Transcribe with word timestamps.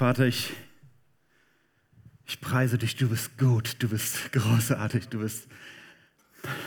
Vater, 0.00 0.26
ich, 0.26 0.54
ich 2.24 2.40
preise 2.40 2.78
dich, 2.78 2.96
du 2.96 3.10
bist 3.10 3.36
gut, 3.36 3.76
du 3.80 3.88
bist 3.90 4.32
großartig, 4.32 5.08
du 5.08 5.18
bist 5.18 5.46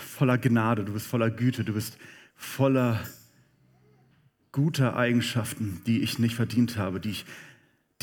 voller 0.08 0.38
Gnade, 0.38 0.86
du 0.86 0.94
bist 0.94 1.08
voller 1.08 1.32
Güte, 1.32 1.64
du 1.64 1.74
bist 1.74 1.98
voller 2.36 3.04
guter 4.52 4.96
Eigenschaften, 4.96 5.82
die 5.88 6.04
ich 6.04 6.20
nicht 6.20 6.36
verdient 6.36 6.78
habe, 6.78 7.00
die, 7.00 7.10
ich, 7.10 7.26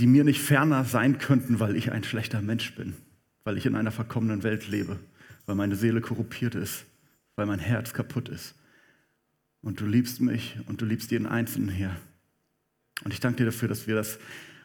die 0.01 0.08
mir 0.08 0.24
nicht 0.24 0.40
ferner 0.40 0.85
sein 0.85 1.18
könnten, 1.18 1.60
weil 1.60 1.76
ich 1.76 1.92
ein 1.92 2.02
schlechter 2.02 2.42
Mensch 2.42 2.74
bin, 2.74 2.96
weil 3.44 3.56
ich 3.56 3.66
in 3.66 3.76
einer 3.76 3.92
verkommenen 3.92 4.42
Welt 4.42 4.66
lebe, 4.66 4.98
weil 5.46 5.54
meine 5.54 5.76
Seele 5.76 6.00
korruptiert 6.00 6.56
ist, 6.56 6.86
weil 7.36 7.46
mein 7.46 7.60
Herz 7.60 7.92
kaputt 7.92 8.28
ist. 8.28 8.56
Und 9.62 9.80
du 9.80 9.86
liebst 9.86 10.20
mich 10.20 10.56
und 10.66 10.80
du 10.80 10.86
liebst 10.86 11.12
jeden 11.12 11.28
Einzelnen 11.28 11.68
hier. 11.68 11.94
Und 13.04 13.14
ich 13.14 13.20
danke 13.20 13.36
dir 13.36 13.46
dafür, 13.46 13.68
dass 13.68 13.86
wir 13.86 13.94
das 13.94 14.18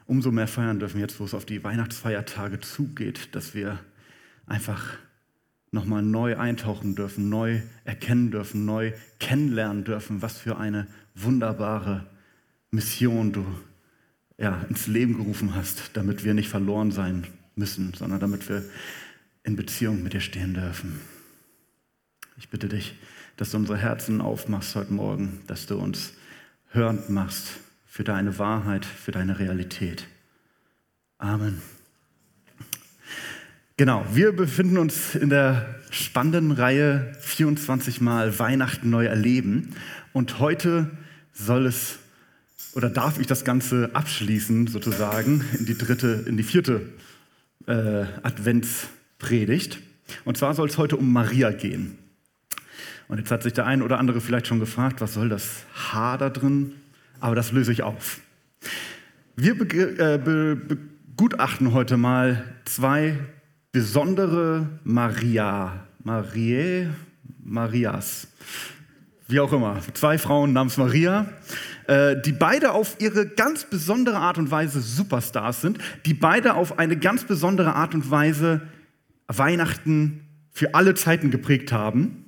umso 0.08 0.32
mehr 0.32 0.48
feiern 0.48 0.80
dürfen, 0.80 1.00
jetzt 1.00 1.20
wo 1.20 1.26
es 1.26 1.34
auf 1.34 1.46
die 1.46 1.64
Weihnachtsfeiertage 1.64 2.60
zugeht, 2.60 3.30
dass 3.34 3.54
wir 3.54 3.80
einfach 4.46 4.98
nochmal 5.72 6.04
neu 6.04 6.38
eintauchen 6.38 6.96
dürfen, 6.96 7.30
neu 7.30 7.62
erkennen 7.84 8.32
dürfen, 8.32 8.66
neu 8.66 8.94
kennenlernen 9.20 9.84
dürfen, 9.84 10.22
was 10.22 10.38
für 10.38 10.58
eine 10.58 10.88
wunderbare 11.16 12.08
Mission 12.72 13.32
du 13.32 13.46
ja, 14.38 14.66
ins 14.70 14.88
Leben 14.88 15.18
gerufen 15.18 15.56
hast, 15.56 15.92
damit 15.94 16.24
wir 16.24 16.34
nicht 16.34 16.50
verloren 16.50 16.92
sein 16.92 17.26
müssen, 17.56 17.94
sondern 17.94 18.20
damit 18.20 18.48
wir 18.50 18.64
in 19.44 19.56
Beziehung 19.56 20.04
mit 20.04 20.14
dir 20.14 20.22
stehen 20.22 20.54
dürfen. 20.54 21.00
Ich 22.38 22.50
bitte 22.50 22.68
dich, 22.68 22.96
dass 23.38 23.52
du 23.52 23.58
unsere 23.58 23.78
Herzen 23.78 24.22
aufmachst 24.22 24.76
heute 24.76 24.94
Morgen, 24.94 25.42
dass 25.48 25.68
du 25.68 25.78
uns 25.78 26.14
hörend 26.72 27.10
machst 27.10 27.60
für 27.96 28.04
deine 28.04 28.38
Wahrheit, 28.40 28.84
für 28.84 29.14
deine 29.14 29.40
Realität. 29.40 30.06
Amen. 31.18 31.62
Genau, 33.78 34.06
wir 34.12 34.34
befinden 34.34 34.78
uns 34.78 35.16
in 35.16 35.30
der 35.30 35.80
spannenden 35.92 36.52
Reihe 36.52 37.14
24 37.22 38.02
Mal 38.02 38.38
Weihnachten 38.38 38.90
neu 38.90 39.06
erleben. 39.06 39.74
Und 40.12 40.40
heute 40.40 40.92
soll 41.32 41.68
es 41.68 42.00
oder 42.74 42.90
darf 42.90 43.18
ich 43.18 43.28
das 43.28 43.46
Ganze 43.46 43.92
abschließen, 43.94 44.68
sozusagen, 44.68 45.46
in 45.58 45.66
die 45.66 45.78
dritte, 45.78 46.26
in 46.28 46.36
die 46.36 46.44
vierte 46.44 46.82
äh, 47.66 48.04
Adventspredigt. 48.24 49.80
Und 50.26 50.36
zwar 50.36 50.54
soll 50.54 50.68
es 50.68 50.78
heute 50.78 50.98
um 50.98 51.14
Maria 51.14 51.52
gehen. 51.52 51.98
Und 53.08 53.20
jetzt 53.20 53.32
hat 53.32 53.44
sich 53.44 53.54
der 53.54 53.66
ein 53.66 53.82
oder 53.82 54.00
andere 54.00 54.20
vielleicht 54.20 54.48
schon 54.48 54.60
gefragt, 54.60 55.00
was 55.00 55.14
soll 55.14 55.30
das 55.30 55.64
H 55.94 56.18
da 56.18 56.30
drin 56.30 56.74
aber 57.20 57.36
das 57.36 57.52
löse 57.52 57.72
ich 57.72 57.84
auf. 57.84 58.20
Wir 59.36 59.54
äh, 59.54 60.18
begutachten 60.18 61.74
heute 61.74 61.98
mal 61.98 62.44
zwei 62.66 63.18
besondere 63.72 64.70
Maria, 64.84 65.86
Marie, 66.04 66.88
Marias, 67.44 68.28
wie 69.28 69.40
auch 69.40 69.52
immer, 69.52 69.80
zwei 69.94 70.18
Frauen 70.18 70.54
namens 70.54 70.78
Maria, 70.78 71.28
äh, 71.88 72.16
die 72.22 72.32
beide 72.32 72.72
auf 72.72 72.96
ihre 73.00 73.28
ganz 73.28 73.66
besondere 73.66 74.18
Art 74.18 74.38
und 74.38 74.52
Weise 74.52 74.82
Superstars 74.82 75.62
sind, 75.62 75.80
die 76.06 76.14
beide 76.14 76.54
auf 76.54 76.80
eine 76.80 76.98
ganz 76.98 77.26
besondere 77.26 77.76
Art 77.76 77.94
und 77.94 78.10
Weise 78.10 78.62
Weihnachten 79.28 80.22
für 80.52 80.74
alle 80.74 80.94
Zeiten 80.94 81.32
geprägt 81.32 81.72
haben. 81.72 82.26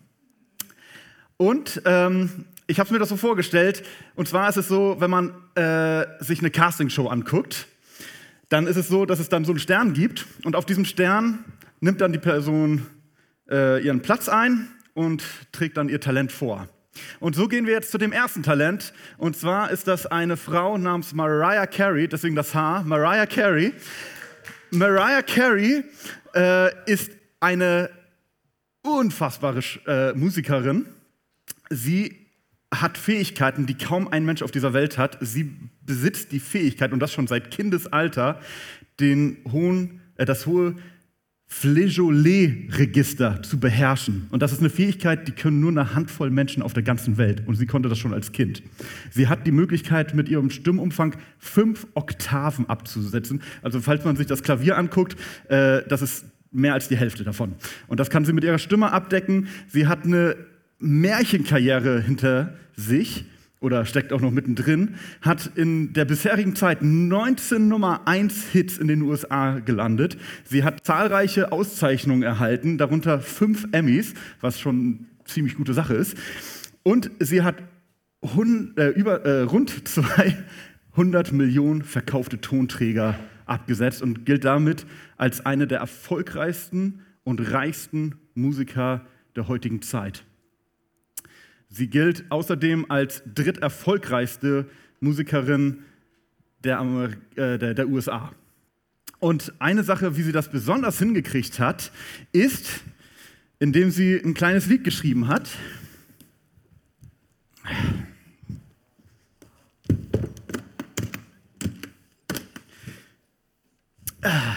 Und 1.38 1.82
ähm, 1.86 2.46
ich 2.68 2.80
habe 2.80 2.92
mir 2.92 3.00
das 3.00 3.10
so 3.10 3.18
vorgestellt. 3.18 3.84
Und 4.16 4.28
zwar 4.28 4.50
ist 4.50 4.58
es 4.58 4.68
so, 4.68 4.98
wenn 5.00 5.10
man 5.10 5.34
äh, 5.56 6.06
sich 6.20 6.40
eine 6.40 6.52
Castingshow 6.52 7.08
anguckt, 7.08 7.68
dann 8.50 8.68
ist 8.68 8.76
es 8.76 8.88
so, 8.88 9.06
dass 9.06 9.20
es 9.20 9.30
dann 9.30 9.46
so 9.46 9.54
einen 9.54 9.59
Stern 9.59 9.94
gibt. 9.94 10.26
Und 10.44 10.56
auf 10.56 10.66
diesem 10.66 10.86
Stern 10.86 11.46
nimmt 11.80 12.02
dann 12.02 12.12
die 12.12 12.20
Person 12.20 12.86
äh, 13.50 13.84
ihren 13.84 14.02
Platz 14.02 14.30
ein 14.30 14.68
und 14.94 15.24
trägt 15.52 15.78
dann 15.78 15.90
ihr 15.90 16.02
Talent 16.02 16.31
vor. 16.31 16.68
Und 17.19 17.36
so 17.36 17.47
gehen 17.47 17.66
wir 17.66 17.74
jetzt 17.74 17.91
zu 17.91 17.97
dem 17.97 18.12
ersten 18.12 18.44
Talent. 18.44 18.94
Und 19.18 19.38
zwar 19.38 19.72
ist 19.72 19.88
das 19.88 20.06
eine 20.06 20.36
Frau 20.36 20.78
namens 20.78 21.14
Mariah 21.14 21.68
Carey, 21.68 22.08
deswegen 22.08 22.36
das 22.36 22.53
Haar, 22.53 22.84
Mariah 22.84 23.28
Carey. 23.28 23.74
Mariah 24.72 25.22
Carey 25.22 25.84
äh, 26.36 26.91
ist 26.91 27.12
eine 27.40 27.90
unfassbare 28.81 29.62
äh, 29.86 30.14
Musikerin. 30.14 30.88
Sie 31.70 32.27
hat 32.73 32.97
Fähigkeiten, 32.97 33.66
die 33.66 33.75
kaum 33.75 34.07
ein 34.07 34.25
Mensch 34.25 34.41
auf 34.41 34.51
dieser 34.51 34.73
Welt 34.73 34.97
hat. 34.97 35.17
Sie 35.22 35.51
besitzt 35.85 36.31
die 36.31 36.39
Fähigkeit, 36.39 36.91
und 36.91 37.00
das 37.00 37.13
schon 37.13 37.28
seit 37.28 37.51
Kindesalter, 37.51 38.39
den 39.00 39.38
hohen, 39.51 40.01
äh, 40.16 40.25
das 40.25 40.45
hohe 40.45 40.75
Flageolet-Register 41.50 43.41
zu 43.41 43.57
beherrschen. 43.57 44.28
Und 44.31 44.41
das 44.41 44.51
ist 44.51 44.59
eine 44.59 44.69
Fähigkeit, 44.69 45.29
die 45.29 45.31
können 45.31 45.61
nur 45.61 45.72
eine 45.72 45.95
Handvoll 45.95 46.29
Menschen 46.29 46.61
auf 46.61 46.73
der 46.73 46.83
ganzen 46.83 47.17
Welt. 47.17 47.47
Und 47.47 47.55
sie 47.55 47.66
konnte 47.66 47.88
das 47.88 47.97
schon 47.97 48.13
als 48.13 48.33
Kind. 48.33 48.61
Sie 49.11 49.29
hat 49.29 49.47
die 49.47 49.53
Möglichkeit, 49.53 50.13
mit 50.13 50.28
ihrem 50.28 50.49
Stimmumfang 50.49 51.16
fünf 51.38 51.88
Oktaven 51.94 52.69
abzusetzen. 52.69 53.41
Also 53.61 53.79
falls 53.79 54.03
man 54.03 54.17
sich 54.17 54.28
das 54.28 54.44
Klavier 54.44 54.78
anguckt, 54.78 55.16
äh, 55.47 55.84
das 55.88 56.01
ist 56.01 56.25
mehr 56.51 56.73
als 56.73 56.89
die 56.89 56.97
Hälfte 56.97 57.23
davon. 57.23 57.55
Und 57.88 58.01
das 58.01 58.09
kann 58.09 58.25
sie 58.25 58.34
mit 58.34 58.44
ihrer 58.44 58.59
Stimme 58.59 58.91
abdecken. 58.91 59.47
Sie 59.69 59.88
hat 59.88 60.03
eine 60.03 60.35
Märchenkarriere 60.80 62.02
hinter 62.02 62.54
sich 62.76 63.26
oder 63.60 63.86
steckt 63.86 64.14
auch 64.14 64.22
noch 64.22 64.32
mittendrin, 64.32 64.96
hat 65.22 65.52
in 65.56 65.94
der 65.94 66.06
bisherigen 66.06 66.56
Zeit 66.56 66.82
19 66.82 67.68
Nummer 67.68 68.02
1 68.06 68.46
Hits 68.52 68.78
in 68.78 68.88
den 68.88 69.02
USA 69.02 69.60
gelandet. 69.60 70.18
Sie 70.46 70.64
hat 70.64 70.86
zahlreiche 70.86 71.52
Auszeichnungen 71.52 72.24
erhalten, 72.24 72.78
darunter 72.78 73.20
fünf 73.20 73.68
Emmys, 73.72 74.14
was 74.42 74.60
schon 74.60 74.76
eine 74.76 74.98
ziemlich 75.26 75.56
gute 75.56 75.74
Sache 75.74 75.96
ist. 75.96 76.16
Und 76.84 77.09
sie 77.20 77.42
hat 77.42 77.56
hund, 78.24 78.78
äh, 78.78 78.90
über, 78.90 79.26
äh, 79.26 79.42
rund 79.42 79.88
200 79.88 81.32
Millionen 81.32 81.82
verkaufte 81.82 82.40
Tonträger 82.40 83.20
abgesetzt 83.46 84.02
und 84.02 84.26
gilt 84.26 84.46
damit 84.46 84.86
als 85.18 85.46
eine 85.46 85.68
der 85.68 85.80
erfolgreichsten 85.80 87.02
und 87.24 87.40
reichsten 87.52 88.16
Musiker 88.36 89.06
der 89.36 89.48
heutigen 89.48 89.82
Zeit. 89.82 90.24
Sie 91.69 91.88
gilt 91.88 92.25
außerdem 92.29 92.89
als 92.89 93.23
dritterfolgreichste 93.33 94.69
Musikerin 95.00 95.79
der, 96.63 96.79
äh, 97.35 97.57
der, 97.57 97.73
der 97.73 97.88
USA. 97.88 98.31
Und 99.19 99.53
eine 99.59 99.83
Sache, 99.83 100.16
wie 100.16 100.22
sie 100.22 100.31
das 100.31 100.50
besonders 100.51 101.00
hingekriegt 101.00 101.59
hat, 101.59 101.91
ist, 102.31 102.81
indem 103.59 103.91
sie 103.91 104.16
ein 104.16 104.33
kleines 104.33 104.67
Lied 104.67 104.83
geschrieben 104.83 105.28
hat. 105.28 105.50
Ah. 114.22 114.55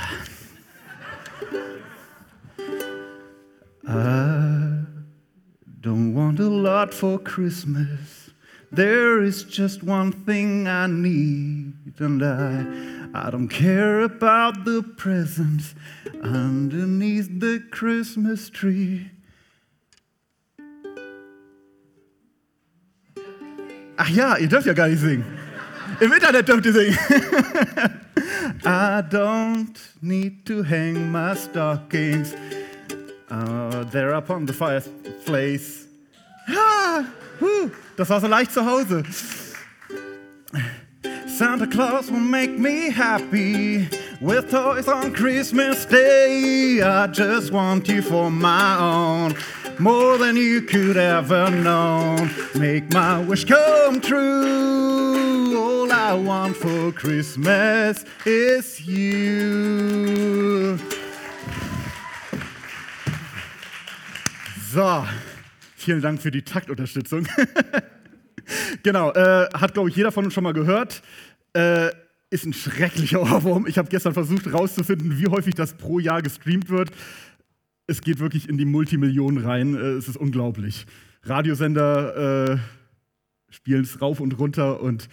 Ah. 3.87 4.40
Don't 5.83 6.13
want 6.13 6.39
a 6.39 6.49
lot 6.49 6.93
for 6.93 7.19
Christmas. 7.19 8.29
There 8.71 9.23
is 9.23 9.45
just 9.45 9.83
one 9.83 10.13
thing 10.13 10.69
I 10.69 10.87
need, 10.87 11.73
and 11.99 12.23
I, 12.23 12.67
I 13.15 13.31
don't 13.31 13.49
care 13.49 14.01
about 14.01 14.67
the 14.67 14.83
presents 14.83 15.75
underneath 16.23 17.41
the 17.41 17.65
Christmas 17.71 18.51
tree. 18.51 19.11
Ach 23.97 24.09
ja, 24.11 24.37
ihr 24.37 24.49
dürft 24.49 24.67
ja 24.67 24.75
gar 24.75 24.89
nicht 24.89 25.01
singen. 25.01 25.25
Im 26.01 26.13
Internet 26.13 26.47
dürft 26.47 26.67
ihr 26.67 26.73
singen. 26.73 26.99
I 28.67 29.01
don't 29.01 29.79
need 30.03 30.45
to 30.45 30.63
hang 30.63 31.11
my 31.11 31.35
stockings 31.35 32.35
Uh, 33.81 33.85
they're 33.85 34.15
up 34.15 34.27
the 34.27 34.53
fireplace. 34.53 35.87
Ah, 36.49 37.07
whew, 37.39 37.73
das 37.97 38.11
war 38.11 38.21
so 38.21 38.27
leicht 38.27 38.53
zu 38.53 38.63
Hause. 38.63 39.03
Santa 41.27 41.67
Claus 41.67 42.11
will 42.11 42.21
make 42.21 42.59
me 42.59 42.91
happy 42.91 43.89
with 44.21 44.51
toys 44.51 44.87
on 44.87 45.15
Christmas 45.15 45.87
Day. 45.87 46.83
I 46.83 47.07
just 47.07 47.53
want 47.53 47.89
you 47.89 48.03
for 48.03 48.31
my 48.31 48.77
own, 48.79 49.35
more 49.79 50.19
than 50.19 50.37
you 50.37 50.61
could 50.61 50.99
ever 50.99 51.51
know. 51.51 52.29
Make 52.55 52.93
my 52.93 53.21
wish 53.21 53.47
come 53.47 54.03
true. 54.03 55.57
All 55.57 55.91
I 55.91 56.13
want 56.13 56.55
for 56.55 56.93
Christmas 56.93 58.05
is 58.27 58.87
you. 58.87 60.79
So, 64.73 65.05
vielen 65.75 66.01
Dank 66.01 66.23
für 66.23 66.31
die 66.31 66.43
Taktunterstützung. 66.43 67.27
genau, 68.85 69.11
äh, 69.11 69.49
hat, 69.53 69.75
glaube 69.75 69.89
ich, 69.89 69.97
jeder 69.97 70.13
von 70.13 70.25
uns 70.25 70.33
schon 70.33 70.45
mal 70.45 70.53
gehört. 70.53 71.03
Äh, 71.55 71.89
ist 72.31 72.47
ein 72.47 72.53
schrecklicher 72.53 73.21
Ohrwurm. 73.21 73.67
Ich 73.67 73.79
habe 73.79 73.89
gestern 73.89 74.15
versucht 74.15 74.47
herauszufinden, 74.47 75.19
wie 75.19 75.27
häufig 75.27 75.57
das 75.57 75.75
pro 75.75 75.99
Jahr 75.99 76.23
gestreamt 76.23 76.69
wird. 76.69 76.93
Es 77.89 78.01
geht 78.01 78.21
wirklich 78.21 78.49
in 78.49 78.59
die 78.59 78.65
Multimillionen 78.65 79.45
rein. 79.45 79.75
Äh, 79.75 79.95
es 79.95 80.07
ist 80.07 80.17
unglaublich. 80.17 80.87
Radiosender 81.25 82.53
äh, 82.53 82.59
spielen 83.49 83.83
es 83.83 84.01
rauf 84.01 84.21
und 84.21 84.39
runter 84.39 84.81
und 84.81 85.09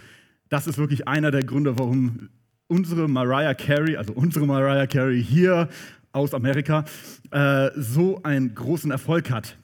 das 0.50 0.68
ist 0.68 0.77
wirklich 0.77 1.07
einer 1.07 1.31
der 1.31 1.42
Gründe, 1.42 1.80
warum 1.80 2.30
unsere 2.68 3.07
Mariah 3.07 3.56
Carey, 3.56 3.98
also 3.98 4.13
unsere 4.13 4.45
Mariah 4.45 4.86
Carey 4.86 5.24
hier 5.24 5.68
aus 6.17 6.33
Amerika, 6.33 6.85
äh, 7.31 7.69
so 7.75 8.21
einen 8.23 8.53
großen 8.53 8.91
Erfolg 8.91 9.29
hat. 9.31 9.57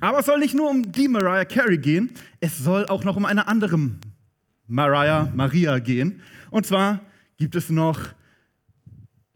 Aber 0.00 0.20
es 0.20 0.26
soll 0.26 0.38
nicht 0.38 0.54
nur 0.54 0.70
um 0.70 0.92
die 0.92 1.08
Mariah 1.08 1.44
Carey 1.44 1.78
gehen, 1.78 2.10
es 2.40 2.58
soll 2.58 2.86
auch 2.86 3.04
noch 3.04 3.16
um 3.16 3.24
eine 3.24 3.48
andere 3.48 3.78
Mariah 4.66 5.30
Maria 5.34 5.78
gehen. 5.78 6.20
Und 6.50 6.66
zwar 6.66 7.00
gibt 7.36 7.56
es 7.56 7.70
noch 7.70 7.98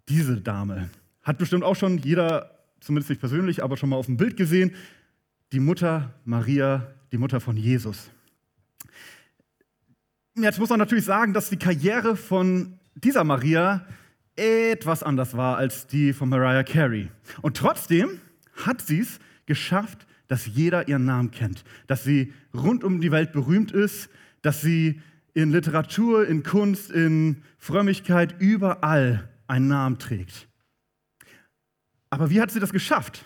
diese 0.09 0.41
Dame. 0.41 0.91
Hat 1.23 1.39
bestimmt 1.39 1.65
auch 1.65 1.77
schon 1.77 1.99
jeder, 1.99 2.59
zumindest 2.81 3.11
nicht 3.11 3.21
persönlich, 3.21 3.63
aber 3.63 3.77
schon 3.77 3.89
mal 3.89 3.97
auf 3.97 4.07
dem 4.07 4.17
Bild 4.17 4.37
gesehen. 4.37 4.73
Die 5.53 5.61
Mutter 5.61 6.15
Maria, 6.25 6.87
die 7.11 7.19
Mutter 7.19 7.41
von 7.41 7.57
Jesus. 7.57 8.11
Jetzt 10.35 10.59
muss 10.59 10.71
man 10.71 10.79
natürlich 10.79 11.05
sagen, 11.05 11.33
dass 11.33 11.51
die 11.51 11.59
Karriere 11.59 12.17
von 12.17 12.79
dieser 12.95 13.25
Maria 13.25 13.87
etwas 14.37 15.03
anders 15.03 15.37
war 15.37 15.57
als 15.57 15.87
die 15.87 16.13
von 16.13 16.29
Mariah 16.29 16.63
Carey. 16.63 17.11
Und 17.43 17.57
trotzdem 17.57 18.21
hat 18.65 18.81
sie 18.81 19.01
es 19.01 19.19
geschafft, 19.47 20.07
dass 20.29 20.47
jeder 20.47 20.89
ihren 20.89 21.05
Namen 21.05 21.31
kennt, 21.31 21.65
dass 21.87 22.05
sie 22.05 22.33
rund 22.55 22.85
um 22.85 23.01
die 23.01 23.13
Welt 23.13 23.33
berühmt 23.33 23.73
ist, 23.73 24.09
dass 24.41 24.61
sie 24.61 25.01
in 25.35 25.51
Literatur, 25.51 26.27
in 26.27 26.43
Kunst, 26.43 26.91
in 26.91 27.43
Frömmigkeit 27.59 28.41
überall 28.41 29.29
einen 29.47 29.69
Namen 29.69 29.99
trägt. 29.99 30.49
Aber 32.11 32.31
wie 32.31 32.41
hat 32.41 32.51
sie 32.51 32.61
das 32.61 32.73
geschafft? 32.73 33.25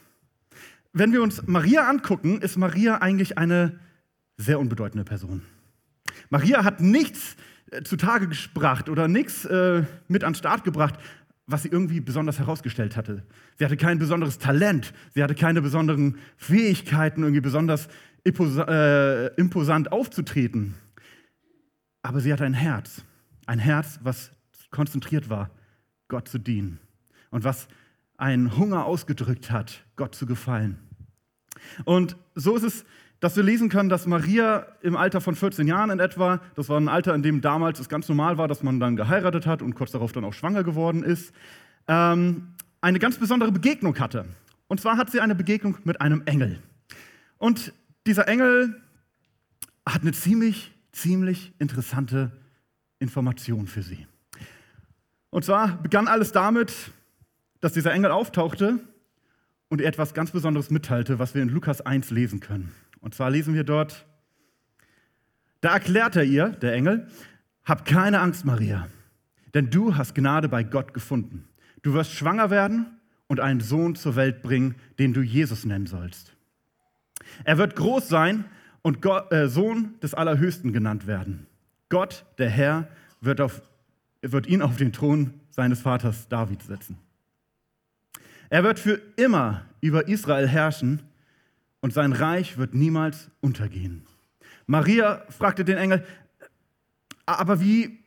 Wenn 0.93 1.13
wir 1.13 1.23
uns 1.23 1.47
Maria 1.47 1.89
angucken, 1.89 2.41
ist 2.41 2.57
Maria 2.57 2.99
eigentlich 2.99 3.37
eine 3.37 3.79
sehr 4.37 4.59
unbedeutende 4.59 5.05
Person. 5.05 5.43
Maria 6.31 6.65
hat 6.65 6.81
nichts 6.81 7.37
zutage 7.85 8.29
gebracht 8.29 8.89
oder 8.89 9.09
nichts 9.09 9.45
äh, 9.45 9.85
mit 10.09 10.25
an 10.25 10.33
den 10.33 10.39
Start 10.39 10.65
gebracht, 10.65 10.95
was 11.47 11.63
sie 11.63 11.69
irgendwie 11.69 12.01
besonders 12.01 12.39
herausgestellt 12.39 12.97
hatte. 12.97 13.23
Sie 13.59 13.65
hatte 13.65 13.77
kein 13.77 13.99
besonderes 13.99 14.39
Talent, 14.39 14.93
sie 15.15 15.23
hatte 15.23 15.35
keine 15.35 15.63
besonderen 15.63 16.19
Fähigkeiten, 16.37 17.23
irgendwie 17.23 17.41
besonders 17.41 17.89
äh, 18.25 19.27
imposant 19.37 19.93
aufzutreten. 19.93 20.75
Aber 22.03 22.21
sie 22.21 22.33
hatte 22.33 22.45
ein 22.45 22.55
Herz, 22.55 23.03
ein 23.47 23.59
Herz, 23.59 24.01
was 24.03 24.33
konzentriert 24.71 25.29
war, 25.29 25.51
Gott 26.09 26.29
zu 26.29 26.39
dienen 26.39 26.79
und 27.31 27.45
was 27.45 27.69
einen 28.17 28.57
Hunger 28.57 28.85
ausgedrückt 28.85 29.51
hat, 29.51 29.85
Gott 29.97 30.15
zu 30.15 30.27
gefallen. 30.27 30.79
Und 31.85 32.17
so 32.35 32.57
ist 32.57 32.63
es 32.63 32.85
dass 33.21 33.37
wir 33.37 33.43
lesen 33.43 33.69
können, 33.69 33.89
dass 33.89 34.07
Maria 34.07 34.67
im 34.83 34.97
Alter 34.97 35.21
von 35.21 35.35
14 35.35 35.67
Jahren 35.67 35.91
in 35.91 36.01
etwa, 36.01 36.41
das 36.55 36.69
war 36.69 36.79
ein 36.79 36.89
Alter, 36.89 37.15
in 37.15 37.23
dem 37.23 37.41
damals 37.41 37.81
es 37.81 37.89
ganz 37.89 38.09
normal 38.09 38.39
war, 38.39 38.49
dass 38.49 38.63
man 38.63 38.79
dann 38.79 38.97
geheiratet 38.97 39.47
hat 39.47 39.63
und 39.63 39.75
kurz 39.75 39.91
darauf 39.93 40.13
dann 40.13 40.25
auch 40.25 40.35
schwanger 40.35 40.65
geworden 40.65 41.03
ist, 41.03 41.33
ähm, 41.89 42.49
eine 42.81 42.99
ganz 42.99 43.17
besondere 43.19 43.53
Begegnung 43.53 43.99
hatte. 43.99 44.27
Und 44.69 44.81
zwar 44.81 44.97
hat 44.97 45.11
sie 45.11 45.21
eine 45.21 45.35
Begegnung 45.35 45.79
mit 45.85 46.01
einem 46.01 46.23
Engel. 46.27 46.63
Und 47.39 47.73
dieser 48.07 48.29
Engel 48.29 48.81
hat 49.89 50.03
eine 50.03 50.13
ziemlich, 50.13 50.73
ziemlich 50.93 51.53
interessante 51.59 52.33
Information 52.99 53.67
für 53.67 53.83
sie. 53.83 54.07
Und 55.31 55.45
zwar 55.45 55.81
begann 55.83 56.09
alles 56.09 56.33
damit, 56.33 56.93
dass 57.61 57.73
dieser 57.73 57.93
Engel 57.93 58.11
auftauchte 58.11 58.81
und 59.69 59.81
ihr 59.81 59.87
etwas 59.87 60.15
ganz 60.15 60.31
Besonderes 60.31 60.71
mitteilte, 60.71 61.19
was 61.19 61.35
wir 61.35 61.43
in 61.43 61.49
Lukas 61.49 61.81
1 61.81 62.11
lesen 62.11 62.41
können. 62.41 62.73
Und 63.07 63.15
zwar 63.15 63.31
lesen 63.31 63.55
wir 63.55 63.63
dort, 63.63 64.05
da 65.61 65.75
erklärt 65.75 66.17
er 66.17 66.25
ihr, 66.25 66.49
der 66.49 66.73
Engel, 66.73 67.07
hab 67.65 67.85
keine 67.85 68.19
Angst, 68.19 68.45
Maria, 68.45 68.89
denn 69.55 69.71
du 69.71 69.95
hast 69.95 70.17
Gnade 70.17 70.49
bei 70.49 70.65
Gott 70.65 70.93
gefunden. 70.93 71.47
Du 71.83 71.93
wirst 71.93 72.11
schwanger 72.11 72.51
werden 72.51 72.99
und 73.29 73.39
einen 73.39 73.61
Sohn 73.61 73.95
zur 73.95 74.17
Welt 74.17 74.43
bringen, 74.43 74.75
den 74.99 75.13
du 75.13 75.21
Jesus 75.21 75.65
nennen 75.65 75.87
sollst. 75.87 76.35
Er 77.45 77.59
wird 77.59 77.77
groß 77.77 78.09
sein 78.09 78.45
und 78.83 79.03
Gott, 79.03 79.33
äh, 79.33 79.47
Sohn 79.47 79.95
des 80.03 80.13
Allerhöchsten 80.13 80.73
genannt 80.73 81.07
werden. 81.07 81.47
Gott, 81.89 82.25
der 82.39 82.51
Herr, 82.51 82.89
wird, 83.21 83.41
auf, 83.41 83.63
wird 84.21 84.49
ihn 84.49 84.63
auf 84.63 84.79
den 84.79 84.93
Thron 84.93 85.33
seines 85.51 85.81
Vaters 85.81 86.27
David 86.27 86.61
setzen. 86.65 86.99
Er 88.51 88.65
wird 88.65 88.81
für 88.81 89.01
immer 89.15 89.65
über 89.81 90.09
Israel 90.09 90.49
herrschen 90.49 91.03
und 91.87 91.93
sein 91.93 92.13
Reich 92.13 92.59
wird 92.59 92.75
niemals 92.75 93.31
untergehen. 93.41 94.03
Maria 94.67 95.25
fragte 95.29 95.65
den 95.65 95.79
Engel, 95.79 96.05
aber 97.27 97.61
wie 97.61 98.01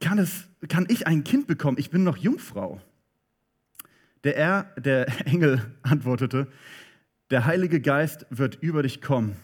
kann, 0.00 0.18
es, 0.18 0.48
kann 0.68 0.86
ich 0.88 1.06
ein 1.06 1.22
Kind 1.22 1.46
bekommen? 1.46 1.78
Ich 1.78 1.90
bin 1.90 2.02
noch 2.02 2.16
Jungfrau. 2.16 2.80
Der, 4.24 4.36
er, 4.36 4.64
der 4.76 5.06
Engel 5.24 5.72
antwortete, 5.82 6.48
der 7.30 7.44
Heilige 7.44 7.80
Geist 7.80 8.26
wird 8.30 8.56
über 8.60 8.82
dich 8.82 9.00
kommen 9.00 9.36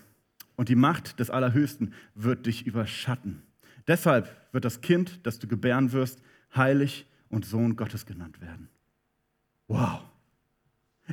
und 0.56 0.68
die 0.68 0.74
Macht 0.74 1.20
des 1.20 1.30
Allerhöchsten 1.30 1.94
wird 2.16 2.46
dich 2.46 2.66
überschatten. 2.66 3.44
Deshalb 3.86 4.28
wird 4.50 4.64
das 4.64 4.80
Kind, 4.80 5.20
das 5.24 5.38
du 5.38 5.46
gebären 5.46 5.92
wirst, 5.92 6.20
heilig 6.52 7.06
und 7.28 7.44
Sohn 7.44 7.76
Gottes 7.76 8.06
genannt 8.06 8.40
werden. 8.40 8.68
Wow. 9.68 10.00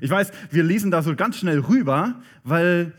Ich 0.01 0.09
weiß, 0.09 0.31
wir 0.51 0.63
lesen 0.63 0.91
da 0.91 1.01
so 1.01 1.15
ganz 1.15 1.37
schnell 1.37 1.59
rüber, 1.59 2.21
weil 2.43 2.93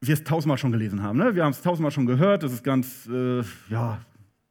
wir 0.00 0.14
es 0.14 0.24
tausendmal 0.24 0.58
schon 0.58 0.72
gelesen 0.72 1.02
haben. 1.02 1.18
Ne? 1.18 1.34
Wir 1.34 1.44
haben 1.44 1.52
es 1.52 1.62
tausendmal 1.62 1.90
schon 1.90 2.06
gehört. 2.06 2.42
Das 2.42 2.52
ist 2.52 2.62
ganz, 2.62 3.08
äh, 3.08 3.42
ja, 3.70 4.00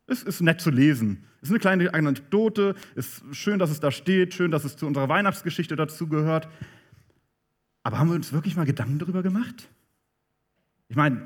es 0.07 0.23
ist 0.23 0.41
nett 0.41 0.61
zu 0.61 0.69
lesen. 0.69 1.23
Es 1.41 1.49
ist 1.49 1.51
eine 1.51 1.59
kleine 1.59 1.93
Anekdote. 1.93 2.75
Es 2.95 3.19
ist 3.19 3.35
schön, 3.35 3.59
dass 3.59 3.69
es 3.69 3.79
da 3.79 3.91
steht. 3.91 4.33
Schön, 4.33 4.51
dass 4.51 4.63
es 4.63 4.75
zu 4.75 4.87
unserer 4.87 5.09
Weihnachtsgeschichte 5.09 5.75
dazu 5.75 6.07
gehört. 6.07 6.47
Aber 7.83 7.99
haben 7.99 8.09
wir 8.09 8.15
uns 8.15 8.31
wirklich 8.33 8.55
mal 8.55 8.65
Gedanken 8.65 8.99
darüber 8.99 9.23
gemacht? 9.23 9.69
Ich 10.87 10.95
meine, 10.95 11.25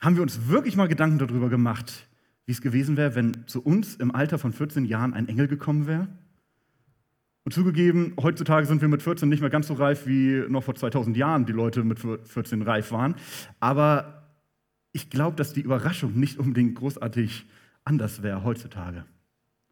haben 0.00 0.16
wir 0.16 0.22
uns 0.22 0.48
wirklich 0.48 0.76
mal 0.76 0.88
Gedanken 0.88 1.18
darüber 1.18 1.48
gemacht, 1.48 2.06
wie 2.44 2.52
es 2.52 2.60
gewesen 2.60 2.96
wäre, 2.96 3.14
wenn 3.14 3.46
zu 3.46 3.62
uns 3.62 3.96
im 3.96 4.14
Alter 4.14 4.38
von 4.38 4.52
14 4.52 4.84
Jahren 4.84 5.14
ein 5.14 5.28
Engel 5.28 5.48
gekommen 5.48 5.86
wäre? 5.86 6.08
Und 7.46 7.52
zugegeben, 7.52 8.12
heutzutage 8.20 8.66
sind 8.66 8.80
wir 8.80 8.88
mit 8.88 9.02
14 9.02 9.28
nicht 9.28 9.40
mehr 9.40 9.50
ganz 9.50 9.68
so 9.68 9.74
reif, 9.74 10.04
wie 10.04 10.42
noch 10.48 10.64
vor 10.64 10.74
2000 10.74 11.16
Jahren 11.16 11.46
die 11.46 11.52
Leute 11.52 11.84
mit 11.84 12.00
14 12.00 12.62
reif 12.62 12.90
waren. 12.90 13.14
Aber 13.60 14.24
ich 14.90 15.10
glaube, 15.10 15.36
dass 15.36 15.52
die 15.52 15.60
Überraschung 15.60 16.18
nicht 16.18 16.40
unbedingt 16.40 16.74
großartig 16.74 17.46
anders 17.84 18.24
wäre 18.24 18.42
heutzutage. 18.42 19.04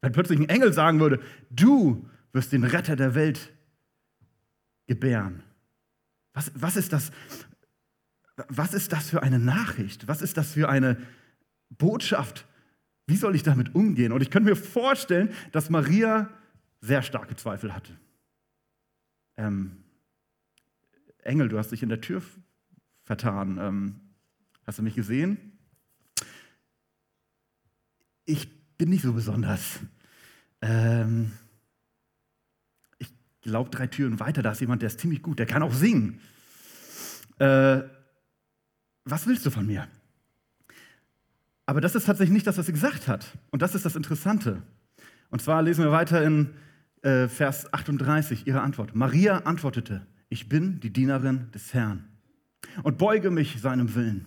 Wenn 0.03 0.13
plötzlich 0.13 0.39
ein 0.39 0.49
Engel 0.49 0.73
sagen 0.73 1.01
würde, 1.01 1.19
du 1.51 2.09
wirst 2.33 2.53
den 2.53 2.63
Retter 2.63 2.95
der 2.95 3.17
Welt 3.17 3.53
gebären. 4.87 5.43
Was, 6.33 6.53
was, 6.55 6.77
ist 6.77 6.93
das, 6.93 7.11
was 8.47 8.73
ist 8.73 8.93
das 8.93 9.11
für 9.11 9.25
eine 9.25 9.41
Nachricht? 9.41 10.07
Was 10.07 10.23
ist 10.23 10.37
das 10.37 10.53
für 10.53 10.69
eine 10.69 10.97
Botschaft? 11.71 12.47
Wie 13.09 13.17
soll 13.17 13.35
ich 13.35 13.43
damit 13.43 13.75
umgehen? 13.75 14.13
Und 14.13 14.23
ich 14.23 14.31
könnte 14.31 14.51
mir 14.51 14.57
vorstellen, 14.57 15.31
dass 15.51 15.71
Maria 15.71 16.31
sehr 16.85 17.03
starke 17.03 17.35
Zweifel 17.35 17.75
hatte. 17.75 17.97
Ähm, 19.39 19.85
Engel, 21.23 21.49
du 21.49 21.59
hast 21.59 21.73
dich 21.73 21.83
in 21.83 21.89
der 21.89 22.03
Tür 22.03 22.23
vertan. 23.05 23.59
Ähm, 23.59 24.01
hast 24.67 24.79
du 24.79 24.83
mich 24.83 24.95
gesehen? 24.95 25.59
Ich 28.27 28.49
bin 28.77 28.91
nicht 28.91 29.03
so 29.03 29.15
besonders. 29.15 29.81
Ähm, 30.61 31.33
ich 32.99 33.11
glaube, 33.41 33.71
drei 33.71 33.87
Türen 33.87 34.21
weiter, 34.21 34.43
da 34.43 34.53
ist 34.53 34.61
jemand, 34.61 34.83
der 34.83 34.89
ist 34.89 35.01
ziemlich 35.01 35.23
gut, 35.23 35.39
der 35.39 35.47
kann 35.47 35.63
auch 35.63 35.73
singen. 35.73 36.21
Äh, 37.39 37.83
was 39.05 39.27
willst 39.27 39.47
du 39.47 39.51
von 39.51 39.67
mir? 39.67 39.89
Aber 41.65 41.81
das 41.81 41.95
ist 41.95 42.05
tatsächlich 42.05 42.35
nicht 42.35 42.47
das, 42.47 42.59
was 42.59 42.67
sie 42.67 42.73
gesagt 42.73 43.09
hat. 43.09 43.27
Und 43.51 43.63
das 43.63 43.75
ist 43.75 43.87
das 43.87 43.97
Interessante. 43.97 44.63
Und 45.31 45.41
zwar 45.41 45.63
lesen 45.63 45.83
wir 45.83 45.91
weiter 45.91 46.23
in 46.23 46.55
äh, 47.05 47.29
Vers 47.29 47.73
38, 47.73 48.47
ihre 48.47 48.63
Antwort. 48.63 48.95
Maria 48.95 49.39
antwortete, 49.39 50.07
ich 50.29 50.49
bin 50.49 50.81
die 50.81 50.91
Dienerin 50.91 51.51
des 51.53 51.75
Herrn 51.75 52.05
und 52.83 52.99
beuge 52.99 53.31
mich 53.31 53.61
seinem 53.61 53.95
Willen. 53.95 54.27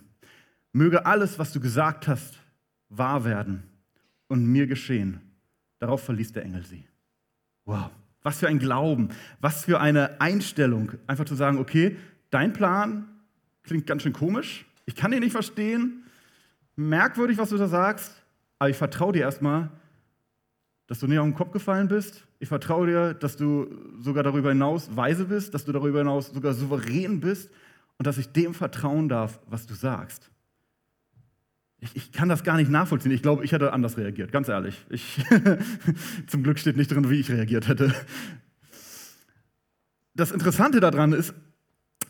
Möge 0.73 1.05
alles, 1.05 1.39
was 1.39 1.51
du 1.51 1.59
gesagt 1.59 2.07
hast, 2.07 2.39
wahr 2.89 3.25
werden 3.25 3.63
und 4.27 4.45
mir 4.45 4.67
geschehen. 4.67 5.21
Darauf 5.79 6.03
verließ 6.03 6.33
der 6.33 6.43
Engel 6.43 6.63
sie. 6.63 6.85
Wow, 7.65 7.89
was 8.21 8.39
für 8.39 8.47
ein 8.47 8.59
Glauben, 8.59 9.09
was 9.41 9.65
für 9.65 9.79
eine 9.79 10.21
Einstellung, 10.21 10.91
einfach 11.07 11.25
zu 11.25 11.35
sagen, 11.35 11.57
okay, 11.57 11.97
dein 12.29 12.53
Plan 12.53 13.07
klingt 13.63 13.87
ganz 13.87 14.03
schön 14.03 14.13
komisch, 14.13 14.65
ich 14.85 14.95
kann 14.95 15.11
ihn 15.11 15.19
nicht 15.19 15.33
verstehen, 15.33 16.03
merkwürdig, 16.75 17.37
was 17.37 17.49
du 17.49 17.57
da 17.57 17.67
sagst, 17.67 18.23
aber 18.59 18.69
ich 18.69 18.77
vertraue 18.77 19.13
dir 19.13 19.23
erstmal, 19.23 19.69
dass 20.85 20.99
du 20.99 21.07
nicht 21.07 21.19
auf 21.19 21.25
den 21.25 21.33
Kopf 21.33 21.51
gefallen 21.51 21.87
bist. 21.87 22.26
Ich 22.39 22.49
vertraue 22.49 22.87
dir, 22.87 23.13
dass 23.13 23.35
du 23.35 23.67
sogar 23.99 24.23
darüber 24.23 24.49
hinaus 24.49 24.95
weise 24.95 25.25
bist, 25.25 25.53
dass 25.53 25.65
du 25.65 25.71
darüber 25.71 25.99
hinaus 25.99 26.27
sogar 26.27 26.53
souverän 26.53 27.19
bist 27.19 27.49
und 27.97 28.05
dass 28.05 28.17
ich 28.17 28.31
dem 28.31 28.53
vertrauen 28.53 29.09
darf, 29.09 29.39
was 29.47 29.65
du 29.65 29.73
sagst. 29.73 30.29
Ich, 31.79 31.95
ich 31.95 32.11
kann 32.11 32.29
das 32.29 32.43
gar 32.43 32.57
nicht 32.57 32.71
nachvollziehen. 32.71 33.11
Ich 33.11 33.21
glaube, 33.21 33.43
ich 33.43 33.51
hätte 33.51 33.73
anders 33.73 33.97
reagiert, 33.97 34.31
ganz 34.31 34.49
ehrlich. 34.49 34.85
Ich, 34.89 35.23
zum 36.27 36.43
Glück 36.43 36.59
steht 36.59 36.77
nicht 36.77 36.91
drin, 36.91 37.09
wie 37.09 37.19
ich 37.19 37.29
reagiert 37.31 37.67
hätte. 37.67 37.93
Das 40.15 40.31
Interessante 40.31 40.79
daran 40.79 41.13
ist, 41.13 41.33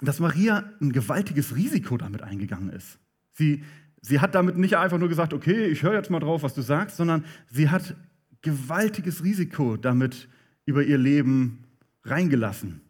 dass 0.02 0.20
Maria 0.20 0.64
ein 0.82 0.94
gewaltiges 0.94 1.56
Risiko 1.56 1.98
damit 1.98 2.22
eingegangen 2.22 2.70
ist. 2.70 3.00
Sie, 3.32 3.64
sie 4.02 4.20
hat 4.20 4.36
damit 4.36 4.58
nicht 4.58 4.78
einfach 4.78 4.98
nur 4.98 5.10
gesagt, 5.10 5.34
okay, 5.34 5.66
ich 5.66 5.84
höre 5.84 5.94
jetzt 5.94 6.10
mal 6.10 6.20
drauf, 6.20 6.44
was 6.44 6.54
du 6.54 6.62
sagst, 6.62 6.98
sondern 6.98 7.26
sie 7.48 7.70
hat 7.70 7.96
gewaltiges 8.50 9.24
Risiko 9.24 9.78
damit 9.78 10.28
über 10.66 10.84
ihr 10.84 10.98
Leben 10.98 11.64
reingelassen. 12.04 12.82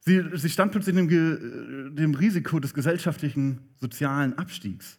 Sie, 0.00 0.22
sie 0.34 0.50
stand 0.50 0.72
plötzlich 0.72 0.96
dem, 0.96 1.08
dem 1.96 2.14
Risiko 2.14 2.58
des 2.58 2.74
gesellschaftlichen, 2.74 3.60
sozialen 3.80 4.36
Abstiegs 4.38 4.98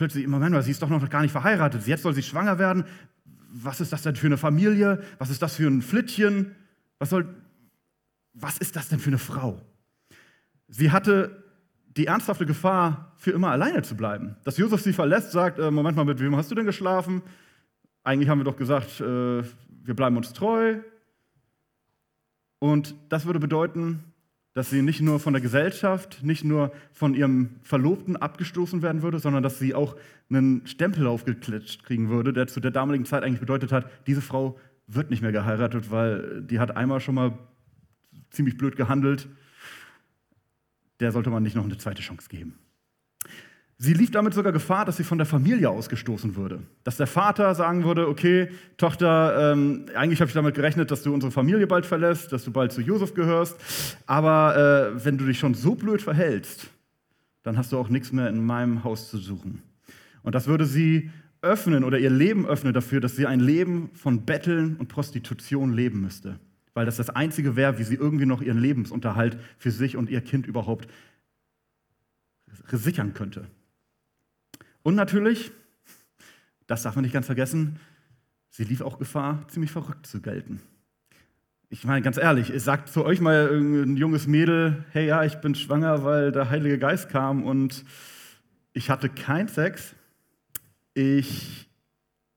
plötzlich, 0.00 0.26
Moment 0.26 0.52
mal, 0.52 0.62
sie 0.62 0.70
ist 0.70 0.80
doch 0.80 0.88
noch 0.88 1.06
gar 1.10 1.20
nicht 1.20 1.32
verheiratet, 1.32 1.86
jetzt 1.86 2.02
soll 2.02 2.14
sie 2.14 2.22
schwanger 2.22 2.58
werden. 2.58 2.84
Was 3.52 3.82
ist 3.82 3.92
das 3.92 4.02
denn 4.02 4.16
für 4.16 4.28
eine 4.28 4.38
Familie? 4.38 5.02
Was 5.18 5.28
ist 5.28 5.42
das 5.42 5.56
für 5.56 5.66
ein 5.66 5.82
Flittchen? 5.82 6.54
Was, 6.98 7.10
soll, 7.10 7.28
was 8.32 8.56
ist 8.56 8.76
das 8.76 8.88
denn 8.88 8.98
für 8.98 9.10
eine 9.10 9.18
Frau? 9.18 9.60
Sie 10.68 10.90
hatte 10.90 11.44
die 11.96 12.06
ernsthafte 12.06 12.46
Gefahr, 12.46 13.12
für 13.18 13.32
immer 13.32 13.50
alleine 13.50 13.82
zu 13.82 13.94
bleiben. 13.94 14.36
Dass 14.44 14.56
Josef 14.56 14.80
sie 14.80 14.94
verlässt, 14.94 15.32
sagt, 15.32 15.58
äh, 15.58 15.70
Moment 15.70 15.96
mal, 15.96 16.06
mit 16.06 16.20
wem 16.20 16.34
hast 16.34 16.50
du 16.50 16.54
denn 16.54 16.64
geschlafen? 16.64 17.20
Eigentlich 18.02 18.28
haben 18.28 18.40
wir 18.40 18.44
doch 18.44 18.56
gesagt, 18.56 19.00
äh, 19.00 19.42
wir 19.42 19.94
bleiben 19.94 20.16
uns 20.16 20.32
treu. 20.32 20.78
Und 22.58 22.94
das 23.08 23.26
würde 23.26 23.40
bedeuten, 23.40 24.04
dass 24.52 24.70
sie 24.70 24.82
nicht 24.82 25.00
nur 25.00 25.20
von 25.20 25.32
der 25.32 25.40
Gesellschaft, 25.40 26.22
nicht 26.22 26.44
nur 26.44 26.72
von 26.92 27.14
ihrem 27.14 27.56
Verlobten 27.62 28.16
abgestoßen 28.16 28.82
werden 28.82 29.02
würde, 29.02 29.18
sondern 29.18 29.42
dass 29.42 29.58
sie 29.58 29.74
auch 29.74 29.96
einen 30.28 30.66
Stempel 30.66 31.06
aufgeklitscht 31.06 31.84
kriegen 31.84 32.08
würde, 32.08 32.32
der 32.32 32.46
zu 32.46 32.60
der 32.60 32.70
damaligen 32.70 33.04
Zeit 33.04 33.22
eigentlich 33.22 33.40
bedeutet 33.40 33.72
hat, 33.72 33.88
diese 34.06 34.20
Frau 34.20 34.58
wird 34.86 35.10
nicht 35.10 35.22
mehr 35.22 35.32
geheiratet, 35.32 35.90
weil 35.90 36.42
die 36.42 36.58
hat 36.58 36.76
einmal 36.76 37.00
schon 37.00 37.14
mal 37.14 37.38
ziemlich 38.30 38.56
blöd 38.56 38.76
gehandelt. 38.76 39.28
Der 40.98 41.12
sollte 41.12 41.30
man 41.30 41.42
nicht 41.42 41.54
noch 41.54 41.64
eine 41.64 41.78
zweite 41.78 42.02
Chance 42.02 42.28
geben. 42.28 42.58
Sie 43.82 43.94
lief 43.94 44.10
damit 44.10 44.34
sogar 44.34 44.52
Gefahr, 44.52 44.84
dass 44.84 44.98
sie 44.98 45.04
von 45.04 45.16
der 45.16 45.26
Familie 45.26 45.70
ausgestoßen 45.70 46.36
würde. 46.36 46.60
Dass 46.84 46.98
der 46.98 47.06
Vater 47.06 47.54
sagen 47.54 47.82
würde, 47.82 48.08
okay, 48.08 48.50
Tochter, 48.76 49.52
ähm, 49.52 49.86
eigentlich 49.94 50.20
habe 50.20 50.28
ich 50.28 50.34
damit 50.34 50.54
gerechnet, 50.54 50.90
dass 50.90 51.02
du 51.02 51.14
unsere 51.14 51.32
Familie 51.32 51.66
bald 51.66 51.86
verlässt, 51.86 52.30
dass 52.30 52.44
du 52.44 52.50
bald 52.50 52.72
zu 52.72 52.82
Josef 52.82 53.14
gehörst, 53.14 53.56
aber 54.04 54.92
äh, 54.92 55.02
wenn 55.02 55.16
du 55.16 55.24
dich 55.24 55.38
schon 55.38 55.54
so 55.54 55.76
blöd 55.76 56.02
verhältst, 56.02 56.68
dann 57.42 57.56
hast 57.56 57.72
du 57.72 57.78
auch 57.78 57.88
nichts 57.88 58.12
mehr 58.12 58.28
in 58.28 58.44
meinem 58.44 58.84
Haus 58.84 59.08
zu 59.08 59.16
suchen. 59.16 59.62
Und 60.22 60.34
das 60.34 60.46
würde 60.46 60.66
sie 60.66 61.10
öffnen 61.40 61.82
oder 61.82 61.98
ihr 61.98 62.10
Leben 62.10 62.44
öffnen 62.44 62.74
dafür, 62.74 63.00
dass 63.00 63.16
sie 63.16 63.26
ein 63.26 63.40
Leben 63.40 63.88
von 63.94 64.26
Betteln 64.26 64.76
und 64.76 64.88
Prostitution 64.88 65.72
leben 65.72 66.02
müsste. 66.02 66.38
Weil 66.74 66.84
das 66.84 66.98
das 66.98 67.08
Einzige 67.08 67.56
wäre, 67.56 67.78
wie 67.78 67.84
sie 67.84 67.94
irgendwie 67.94 68.26
noch 68.26 68.42
ihren 68.42 68.58
Lebensunterhalt 68.58 69.38
für 69.56 69.70
sich 69.70 69.96
und 69.96 70.10
ihr 70.10 70.20
Kind 70.20 70.46
überhaupt 70.46 70.86
sichern 72.70 73.14
könnte. 73.14 73.46
Und 74.82 74.94
natürlich, 74.94 75.50
das 76.66 76.82
darf 76.82 76.94
man 76.94 77.02
nicht 77.02 77.12
ganz 77.12 77.26
vergessen, 77.26 77.78
sie 78.50 78.64
lief 78.64 78.80
auch 78.80 78.98
Gefahr, 78.98 79.46
ziemlich 79.48 79.70
verrückt 79.70 80.06
zu 80.06 80.20
gelten. 80.20 80.60
Ich 81.68 81.84
meine, 81.84 82.02
ganz 82.02 82.16
ehrlich, 82.16 82.52
sagt 82.56 82.88
zu 82.88 83.04
euch 83.04 83.20
mal 83.20 83.48
ein 83.48 83.96
junges 83.96 84.26
Mädel, 84.26 84.84
hey 84.90 85.06
ja, 85.06 85.22
ich 85.22 85.36
bin 85.36 85.54
schwanger, 85.54 86.02
weil 86.02 86.32
der 86.32 86.50
Heilige 86.50 86.78
Geist 86.78 87.08
kam 87.08 87.44
und 87.44 87.84
ich 88.72 88.90
hatte 88.90 89.08
keinen 89.08 89.48
Sex. 89.48 89.94
Ich 90.94 91.68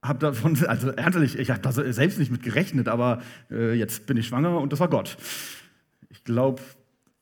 habe 0.04 0.20
davon, 0.20 0.64
also 0.68 0.92
ehrlich, 0.92 1.40
ich 1.40 1.50
habe 1.50 1.62
da 1.62 1.72
selbst 1.72 2.20
nicht 2.20 2.32
mit 2.32 2.44
gerechnet, 2.44 2.88
aber 2.88 3.24
äh, 3.50 3.74
jetzt 3.74 4.06
bin 4.06 4.18
ich 4.18 4.28
schwanger 4.28 4.60
und 4.60 4.72
das 4.72 4.80
war 4.80 4.90
Gott. 4.90 5.18
Ich 6.10 6.24
glaube, 6.24 6.62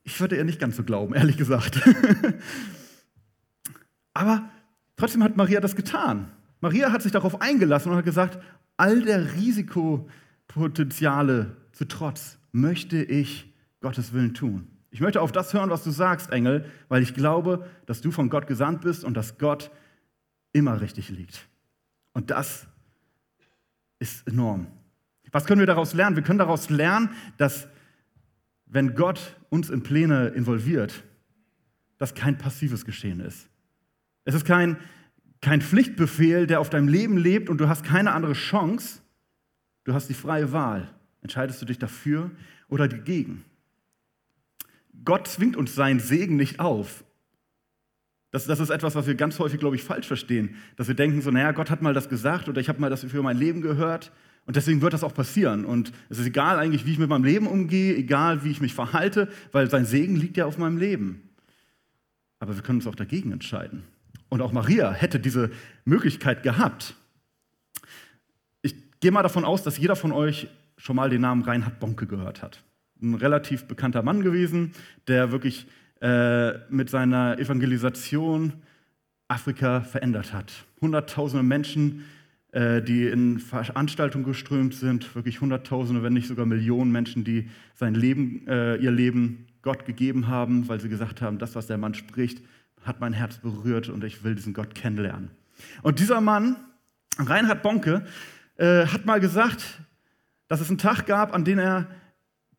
ich 0.04 0.20
würde 0.20 0.36
eher 0.36 0.44
nicht 0.44 0.60
ganz 0.60 0.75
so 0.75 0.84
glauben, 0.84 1.13
ehrlich 1.13 1.38
gesagt. 1.38 1.80
aber 4.13 4.50
Trotzdem 5.01 5.24
hat 5.24 5.36
Maria 5.36 5.60
das 5.60 5.75
getan. 5.75 6.31
Maria 6.60 6.91
hat 6.91 7.01
sich 7.01 7.12
darauf 7.12 7.41
eingelassen 7.41 7.91
und 7.91 7.98
hat 7.98 8.05
gesagt, 8.05 8.38
all 8.77 9.01
der 9.01 9.34
Risikopotenziale 9.34 11.58
zu 11.72 11.88
trotz 11.88 12.38
möchte 12.51 13.01
ich 13.01 13.51
Gottes 13.79 14.13
Willen 14.13 14.36
tun. 14.36 14.67
Ich 14.91 15.01
möchte 15.01 15.20
auf 15.20 15.31
das 15.31 15.55
hören, 15.55 15.72
was 15.72 15.84
du 15.84 15.89
sagst, 15.89 16.29
Engel, 16.29 16.70
weil 16.88 17.01
ich 17.01 17.15
glaube, 17.15 17.65
dass 17.88 18.01
du 18.01 18.12
von 18.12 18.29
Gott 18.29 18.46
gesandt 18.46 18.81
bist 18.81 19.03
und 19.03 19.15
dass 19.15 19.39
Gott 19.39 19.72
immer 20.53 20.81
richtig 20.81 21.10
liegt. 21.10 21.48
Und 22.13 22.29
das 22.29 22.67
ist 23.98 24.27
enorm. 24.27 24.67
Was 25.31 25.46
können 25.46 25.62
wir 25.62 25.65
daraus 25.65 25.96
lernen? 25.96 26.15
Wir 26.15 26.22
können 26.22 26.38
daraus 26.38 26.70
lernen, 26.70 27.10
dass 27.38 27.67
wenn 28.67 28.93
Gott 28.93 29.36
uns 29.50 29.72
in 29.72 29.81
Pläne 29.81 30.27
involviert, 30.27 31.03
das 31.98 32.13
kein 32.13 32.38
passives 32.38 32.86
Geschehen 32.86 33.20
ist. 33.20 33.48
Es 34.25 34.36
ist 34.36 34.46
kein, 34.46 34.78
kein 35.42 35.62
Pflichtbefehl, 35.62 36.48
der 36.48 36.60
auf 36.60 36.70
deinem 36.70 36.88
Leben 36.88 37.18
lebt 37.18 37.50
und 37.50 37.60
du 37.60 37.68
hast 37.68 37.84
keine 37.84 38.13
andere 38.13 38.34
Chance. 38.34 39.01
Du 39.84 39.94
hast 39.94 40.08
die 40.08 40.13
freie 40.13 40.51
Wahl. 40.51 40.94
Entscheidest 41.22 41.62
du 41.62 41.66
dich 41.66 41.80
dafür 41.80 42.32
oder 42.68 42.88
dagegen? 42.88 43.44
Gott 45.04 45.28
zwingt 45.28 45.56
uns 45.56 45.74
seinen 45.74 46.00
Segen 46.00 46.36
nicht 46.36 46.60
auf. 46.60 47.04
Das, 48.32 48.46
das 48.46 48.60
ist 48.60 48.70
etwas, 48.70 48.96
was 48.96 49.08
wir 49.08 49.16
ganz 49.16 49.40
häufig, 49.40 49.60
glaube 49.60 49.75
ich, 49.75 49.84
falsch 49.84 50.08
verstehen. 50.08 50.56
Dass 50.78 50.88
wir 50.88 50.96
denken, 50.96 51.22
so, 51.22 51.32
naja, 51.32 51.51
Gott 51.51 51.70
hat 51.70 51.82
mal 51.82 51.94
das 51.94 52.08
gesagt 52.08 52.48
oder 52.48 52.62
ich 52.62 52.70
habe 52.70 52.80
mal 52.80 52.90
das 52.90 53.04
für 53.04 53.24
mein 53.24 53.38
Leben 53.38 53.62
gehört 53.62 54.12
und 54.46 54.56
deswegen 54.56 54.82
wird 54.82 54.94
das 54.94 55.04
auch 55.04 55.13
passieren. 55.13 55.66
Und 55.66 55.92
es 56.10 56.20
ist 56.20 56.28
egal 56.28 56.58
eigentlich, 56.58 56.86
wie 56.86 56.94
ich 56.94 57.00
mit 57.00 57.10
meinem 57.10 57.25
Leben 57.25 57.48
umgehe, 57.48 57.96
egal, 57.96 58.44
wie 58.44 58.51
ich 58.51 58.62
mich 58.62 58.74
verhalte, 58.74 59.28
weil 59.51 59.70
sein 59.70 59.86
Segen 59.86 60.16
liegt 60.16 60.38
ja 60.38 60.46
auf 60.46 60.58
meinem 60.58 60.78
Leben. 60.78 61.30
Aber 62.40 62.56
wir 62.56 62.63
können 62.63 62.80
uns 62.80 62.88
auch 62.88 62.96
dagegen 62.96 63.32
entscheiden. 63.32 63.84
Und 64.32 64.42
auch 64.42 64.54
Maria 64.54 64.94
hätte 64.94 65.20
diese 65.20 65.52
Möglichkeit 65.84 66.42
gehabt. 66.42 66.96
Ich 68.62 68.74
gehe 69.02 69.12
mal 69.12 69.24
davon 69.24 69.44
aus, 69.44 69.62
dass 69.62 69.78
jeder 69.78 69.98
von 69.98 70.14
euch 70.14 70.48
schon 70.78 70.96
mal 70.96 71.10
den 71.10 71.20
Namen 71.20 71.42
Reinhard 71.42 71.82
Bonke 71.82 72.08
gehört 72.08 72.42
hat. 72.42 72.64
Ein 73.02 73.16
relativ 73.16 73.66
bekannter 73.66 74.04
Mann 74.04 74.24
gewesen, 74.24 74.72
der 75.10 75.34
wirklich 75.34 75.68
äh, 76.00 76.54
mit 76.70 76.90
seiner 76.90 77.40
Evangelisation 77.40 78.54
Afrika 79.28 79.82
verändert 79.82 80.32
hat. 80.32 80.64
Hunderttausende 80.80 81.44
Menschen, 81.44 82.06
äh, 82.54 82.82
die 82.82 83.08
in 83.08 83.38
Veranstaltungen 83.38 84.24
geströmt 84.24 84.76
sind, 84.76 85.14
wirklich 85.14 85.42
Hunderttausende, 85.42 86.04
wenn 86.04 86.14
nicht 86.14 86.30
sogar 86.30 86.46
Millionen 86.46 86.94
Menschen, 86.94 87.26
die 87.26 87.50
sein 87.76 87.96
Leben, 87.96 88.48
äh, 88.48 88.78
ihr 88.78 88.92
Leben 88.92 89.48
Gott 89.62 89.84
gegeben 89.84 90.30
haben, 90.30 90.70
weil 90.70 90.80
sie 90.80 90.88
gesagt 90.88 91.22
haben, 91.22 91.38
das, 91.38 91.54
was 91.54 91.68
der 91.68 91.78
Mann 91.78 91.96
spricht, 91.96 92.42
hat 92.84 93.00
mein 93.00 93.14
Herz 93.14 93.38
berührt 93.38 93.90
und 93.90 94.04
ich 94.04 94.24
will 94.24 94.36
diesen 94.36 94.54
Gott 94.54 94.76
kennenlernen. 94.76 95.32
Und 95.84 96.00
dieser 96.00 96.22
Mann, 96.22 96.56
Reinhard 97.18 97.62
Bonke, 97.62 98.06
äh, 98.58 98.86
hat 98.88 99.06
mal 99.06 99.20
gesagt, 99.20 99.82
dass 100.48 100.62
es 100.62 100.70
einen 100.70 100.78
Tag 100.78 101.06
gab, 101.06 101.34
an 101.34 101.46
dem 101.46 101.60
er 101.60 101.88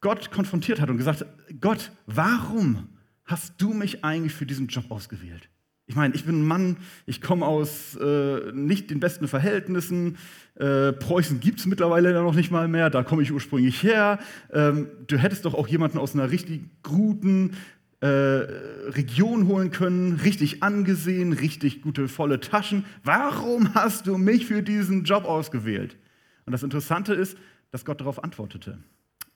Gott 0.00 0.30
konfrontiert 0.30 0.80
hat 0.80 0.90
und 0.90 0.96
gesagt, 0.96 1.24
Gott, 1.60 1.92
warum 2.06 2.88
hast 3.24 3.54
du 3.58 3.72
mich 3.72 4.04
eigentlich 4.04 4.34
für 4.34 4.46
diesen 4.46 4.66
Job 4.68 4.90
ausgewählt? 4.90 5.48
Ich 5.86 5.96
meine, 5.96 6.14
ich 6.14 6.24
bin 6.24 6.40
ein 6.40 6.46
Mann, 6.46 6.76
ich 7.06 7.20
komme 7.20 7.44
aus 7.44 7.96
äh, 7.96 8.52
nicht 8.52 8.90
den 8.90 9.00
besten 9.00 9.28
Verhältnissen. 9.28 10.16
Äh, 10.54 10.92
Preußen 10.92 11.40
gibt 11.40 11.58
es 11.58 11.66
mittlerweile 11.66 12.14
noch 12.14 12.34
nicht 12.34 12.50
mal 12.50 12.68
mehr, 12.68 12.88
da 12.88 13.02
komme 13.02 13.22
ich 13.22 13.32
ursprünglich 13.32 13.82
her. 13.82 14.18
Ähm, 14.52 14.88
du 15.06 15.18
hättest 15.18 15.44
doch 15.44 15.54
auch 15.54 15.68
jemanden 15.68 15.98
aus 15.98 16.14
einer 16.14 16.30
richtig 16.30 16.62
guten, 16.82 17.56
äh, 18.02 18.06
Region 18.06 19.46
holen 19.46 19.70
können, 19.70 20.14
richtig 20.14 20.60
angesehen, 20.62 21.32
richtig 21.32 21.82
gute 21.82 22.08
volle 22.08 22.40
Taschen. 22.40 22.84
Warum 23.04 23.74
hast 23.74 24.08
du 24.08 24.18
mich 24.18 24.46
für 24.46 24.60
diesen 24.60 25.04
Job 25.04 25.24
ausgewählt? 25.24 25.96
Und 26.44 26.50
das 26.50 26.64
Interessante 26.64 27.14
ist, 27.14 27.38
dass 27.70 27.84
Gott 27.84 28.00
darauf 28.00 28.24
antwortete. 28.24 28.78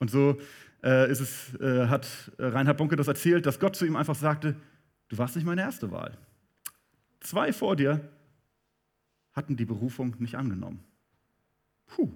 Und 0.01 0.11
so 0.11 0.39
äh, 0.83 1.09
ist 1.09 1.21
es, 1.21 1.55
äh, 1.61 1.87
hat 1.87 2.09
Reinhard 2.39 2.77
Bunke 2.77 2.97
das 2.97 3.07
erzählt, 3.07 3.47
dass 3.47 3.61
Gott 3.61 3.77
zu 3.77 3.87
ihm 3.87 3.95
einfach 3.95 4.17
sagte, 4.17 4.57
du 5.11 5.17
warst 5.17 5.37
nicht 5.37 5.45
meine 5.45 5.61
erste 5.61 5.93
Wahl. 5.93 6.19
Zwei 7.21 7.53
vor 7.53 7.77
dir 7.77 8.01
hatten 9.33 9.57
die 9.57 9.65
Berufung 9.65 10.17
nicht 10.19 10.35
angenommen. 10.35 10.83
Puh. 11.87 12.11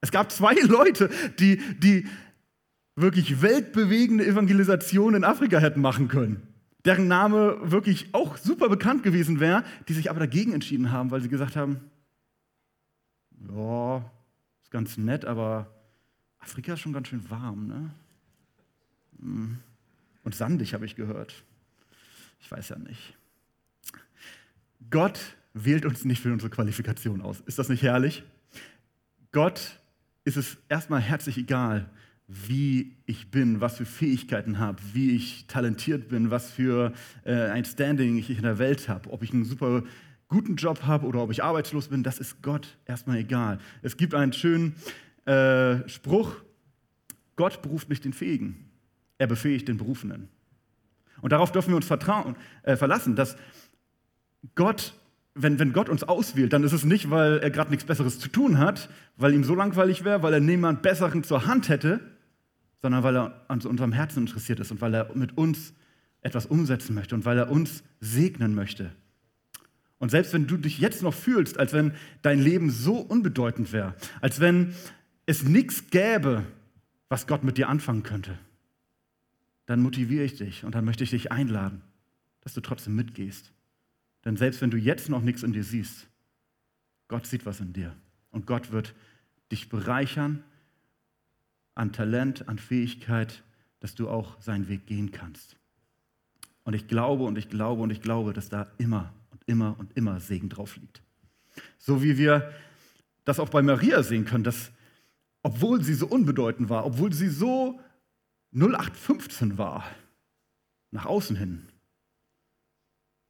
Es 0.00 0.10
gab 0.10 0.32
zwei 0.32 0.54
Leute, 0.66 1.10
die, 1.38 1.58
die 1.78 2.08
wirklich 3.00 3.42
weltbewegende 3.42 4.26
Evangelisation 4.26 5.14
in 5.14 5.24
Afrika 5.24 5.58
hätten 5.58 5.80
machen 5.80 6.08
können, 6.08 6.42
deren 6.84 7.08
Name 7.08 7.58
wirklich 7.62 8.14
auch 8.14 8.36
super 8.36 8.68
bekannt 8.68 9.02
gewesen 9.02 9.40
wäre, 9.40 9.64
die 9.88 9.92
sich 9.92 10.10
aber 10.10 10.20
dagegen 10.20 10.52
entschieden 10.52 10.92
haben, 10.92 11.10
weil 11.10 11.20
sie 11.20 11.28
gesagt 11.28 11.56
haben, 11.56 11.80
ja, 13.48 13.98
ist 14.62 14.70
ganz 14.70 14.96
nett, 14.96 15.24
aber 15.24 15.74
Afrika 16.38 16.74
ist 16.74 16.80
schon 16.80 16.92
ganz 16.92 17.08
schön 17.08 17.28
warm, 17.30 17.66
ne? 17.66 17.90
Hm. 19.20 19.58
Und 20.22 20.34
sandig, 20.34 20.74
habe 20.74 20.84
ich 20.84 20.96
gehört. 20.96 21.44
Ich 22.40 22.50
weiß 22.50 22.70
ja 22.70 22.78
nicht. 22.78 23.16
Gott 24.90 25.18
wählt 25.54 25.84
uns 25.84 26.04
nicht 26.04 26.22
für 26.22 26.32
unsere 26.32 26.50
Qualifikation 26.50 27.20
aus. 27.22 27.40
Ist 27.46 27.58
das 27.58 27.68
nicht 27.68 27.82
herrlich? 27.82 28.22
Gott 29.32 29.78
ist 30.24 30.36
es 30.36 30.56
erstmal 30.68 31.00
herzlich 31.00 31.38
egal, 31.38 31.88
wie 32.32 32.96
ich 33.06 33.32
bin, 33.32 33.60
was 33.60 33.76
für 33.76 33.84
Fähigkeiten 33.84 34.60
habe, 34.60 34.78
wie 34.92 35.16
ich 35.16 35.46
talentiert 35.48 36.08
bin, 36.08 36.30
was 36.30 36.50
für 36.50 36.92
äh, 37.24 37.34
ein 37.34 37.64
Standing 37.64 38.18
ich 38.18 38.30
in 38.30 38.42
der 38.42 38.58
Welt 38.58 38.88
habe, 38.88 39.10
ob 39.10 39.24
ich 39.24 39.32
einen 39.32 39.44
super 39.44 39.82
guten 40.28 40.54
Job 40.54 40.84
habe 40.84 41.06
oder 41.06 41.20
ob 41.22 41.32
ich 41.32 41.42
arbeitslos 41.42 41.88
bin, 41.88 42.04
das 42.04 42.20
ist 42.20 42.40
Gott 42.40 42.78
erstmal 42.86 43.18
egal. 43.18 43.58
Es 43.82 43.96
gibt 43.96 44.14
einen 44.14 44.32
schönen 44.32 44.76
äh, 45.24 45.88
Spruch, 45.88 46.36
Gott 47.34 47.62
beruft 47.62 47.88
nicht 47.88 48.04
den 48.04 48.12
Fähigen, 48.12 48.70
er 49.18 49.26
befähigt 49.26 49.66
den 49.66 49.76
Berufenen. 49.76 50.28
Und 51.22 51.32
darauf 51.32 51.50
dürfen 51.50 51.70
wir 51.70 51.76
uns 51.76 51.86
vertrauen, 51.86 52.36
äh, 52.62 52.76
verlassen, 52.76 53.16
dass 53.16 53.36
Gott 54.54 54.94
wenn, 55.34 55.58
wenn 55.58 55.72
Gott 55.72 55.88
uns 55.88 56.02
auswählt, 56.02 56.52
dann 56.52 56.64
ist 56.64 56.72
es 56.72 56.84
nicht, 56.84 57.10
weil 57.10 57.38
er 57.38 57.50
gerade 57.50 57.70
nichts 57.70 57.84
Besseres 57.84 58.18
zu 58.18 58.28
tun 58.28 58.58
hat, 58.58 58.88
weil 59.16 59.32
ihm 59.32 59.44
so 59.44 59.54
langweilig 59.54 60.04
wäre, 60.04 60.22
weil 60.22 60.34
er 60.34 60.40
niemand 60.40 60.82
Besseren 60.82 61.22
zur 61.22 61.46
Hand 61.46 61.68
hätte, 61.68 62.00
sondern 62.82 63.02
weil 63.02 63.16
er 63.16 63.44
an 63.48 63.60
unserem 63.60 63.92
Herzen 63.92 64.20
interessiert 64.20 64.60
ist 64.60 64.70
und 64.70 64.80
weil 64.80 64.94
er 64.94 65.14
mit 65.14 65.36
uns 65.36 65.74
etwas 66.22 66.46
umsetzen 66.46 66.94
möchte 66.94 67.14
und 67.14 67.24
weil 67.24 67.38
er 67.38 67.50
uns 67.50 67.82
segnen 68.00 68.54
möchte. 68.54 68.92
Und 69.98 70.10
selbst 70.10 70.32
wenn 70.32 70.46
du 70.46 70.56
dich 70.56 70.78
jetzt 70.78 71.02
noch 71.02 71.14
fühlst, 71.14 71.58
als 71.58 71.72
wenn 71.72 71.92
dein 72.22 72.40
Leben 72.40 72.70
so 72.70 72.96
unbedeutend 72.96 73.72
wäre, 73.72 73.94
als 74.20 74.40
wenn 74.40 74.74
es 75.26 75.44
nichts 75.44 75.90
gäbe, 75.90 76.44
was 77.08 77.26
Gott 77.26 77.44
mit 77.44 77.58
dir 77.58 77.68
anfangen 77.68 78.02
könnte, 78.02 78.38
dann 79.66 79.80
motiviere 79.82 80.24
ich 80.24 80.36
dich 80.36 80.64
und 80.64 80.74
dann 80.74 80.84
möchte 80.84 81.04
ich 81.04 81.10
dich 81.10 81.30
einladen, 81.30 81.82
dass 82.40 82.54
du 82.54 82.60
trotzdem 82.60 82.96
mitgehst. 82.96 83.52
Denn 84.24 84.36
selbst 84.36 84.60
wenn 84.62 84.70
du 84.70 84.78
jetzt 84.78 85.08
noch 85.08 85.22
nichts 85.22 85.42
in 85.42 85.52
dir 85.52 85.64
siehst, 85.64 86.08
Gott 87.08 87.26
sieht 87.26 87.44
was 87.44 87.60
in 87.60 87.72
dir. 87.72 87.94
Und 88.30 88.46
Gott 88.46 88.72
wird 88.72 88.94
dich 89.52 89.68
bereichern 89.68 90.42
an 91.80 91.92
Talent, 91.92 92.46
an 92.46 92.58
Fähigkeit, 92.58 93.42
dass 93.80 93.94
du 93.94 94.10
auch 94.10 94.38
seinen 94.40 94.68
Weg 94.68 94.86
gehen 94.86 95.12
kannst. 95.12 95.56
Und 96.62 96.74
ich 96.74 96.88
glaube 96.88 97.24
und 97.24 97.38
ich 97.38 97.48
glaube 97.48 97.82
und 97.82 97.90
ich 97.90 98.02
glaube, 98.02 98.34
dass 98.34 98.50
da 98.50 98.66
immer 98.76 99.14
und 99.30 99.42
immer 99.46 99.76
und 99.78 99.96
immer 99.96 100.20
Segen 100.20 100.50
drauf 100.50 100.76
liegt. 100.76 101.02
So 101.78 102.02
wie 102.02 102.18
wir 102.18 102.52
das 103.24 103.40
auch 103.40 103.48
bei 103.48 103.62
Maria 103.62 104.02
sehen 104.02 104.26
können, 104.26 104.44
dass 104.44 104.70
obwohl 105.42 105.82
sie 105.82 105.94
so 105.94 106.06
unbedeutend 106.06 106.68
war, 106.68 106.84
obwohl 106.84 107.14
sie 107.14 107.30
so 107.30 107.80
0815 108.52 109.56
war, 109.56 109.84
nach 110.90 111.06
außen 111.06 111.34
hin, 111.34 111.66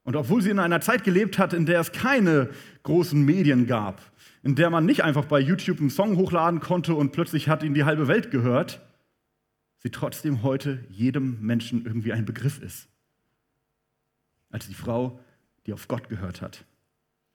und 0.03 0.17
obwohl 0.17 0.43
sie 0.43 0.51
in 0.51 0.59
einer 0.59 0.81
Zeit 0.81 1.05
gelebt 1.05 1.39
hat, 1.39 1.53
in 1.53 1.67
der 1.67 1.79
es 1.79 1.93
keine 1.93 2.51
großen 2.83 3.23
Medien 3.23 3.69
gab, 3.69 4.10
in 4.43 4.55
der 4.55 4.71
man 4.71 4.87
nicht 4.87 5.05
einfach 5.05 5.27
bei 5.27 5.39
YouTube 5.39 5.81
einen 5.81 5.91
Song 5.91 6.17
hochladen 6.17 6.61
konnte 6.61 6.95
und 6.95 7.13
plötzlich 7.13 7.49
hat 7.49 7.63
ihn 7.63 7.75
die 7.75 7.85
halbe 7.85 8.09
Welt 8.09 8.31
gehört, 8.31 8.81
sie 9.79 9.91
trotzdem 9.91 10.43
heute 10.43 10.85
jedem 10.89 11.41
Menschen 11.41 11.85
irgendwie 11.85 12.13
ein 12.13 12.25
Begriff 12.25 12.61
ist. 12.61 12.89
Als 14.51 14.67
die 14.67 14.75
Frau, 14.75 15.21
die 15.67 15.73
auf 15.73 15.89
Gott 15.89 16.09
gehört 16.09 16.43
hat 16.43 16.65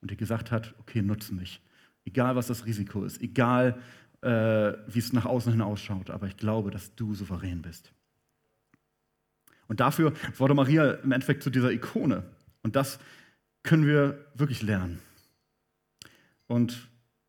und 0.01 0.11
die 0.11 0.17
gesagt 0.17 0.51
hat, 0.51 0.73
okay, 0.79 1.01
nutze 1.01 1.33
mich. 1.33 1.61
Egal, 2.05 2.35
was 2.35 2.47
das 2.47 2.65
Risiko 2.65 3.03
ist, 3.03 3.21
egal, 3.21 3.79
äh, 4.21 4.73
wie 4.87 4.99
es 4.99 5.13
nach 5.13 5.25
außen 5.25 5.51
hin 5.51 5.61
ausschaut, 5.61 6.09
aber 6.09 6.27
ich 6.27 6.37
glaube, 6.37 6.71
dass 6.71 6.95
du 6.95 7.13
souverän 7.13 7.61
bist. 7.61 7.91
Und 9.67 9.79
dafür 9.79 10.13
wurde 10.37 10.53
Maria 10.53 10.91
im 10.91 11.11
Endeffekt 11.11 11.43
zu 11.43 11.49
dieser 11.49 11.71
Ikone. 11.71 12.23
Und 12.61 12.75
das 12.75 12.99
können 13.63 13.85
wir 13.85 14.25
wirklich 14.35 14.61
lernen. 14.61 14.99
Und 16.47 16.87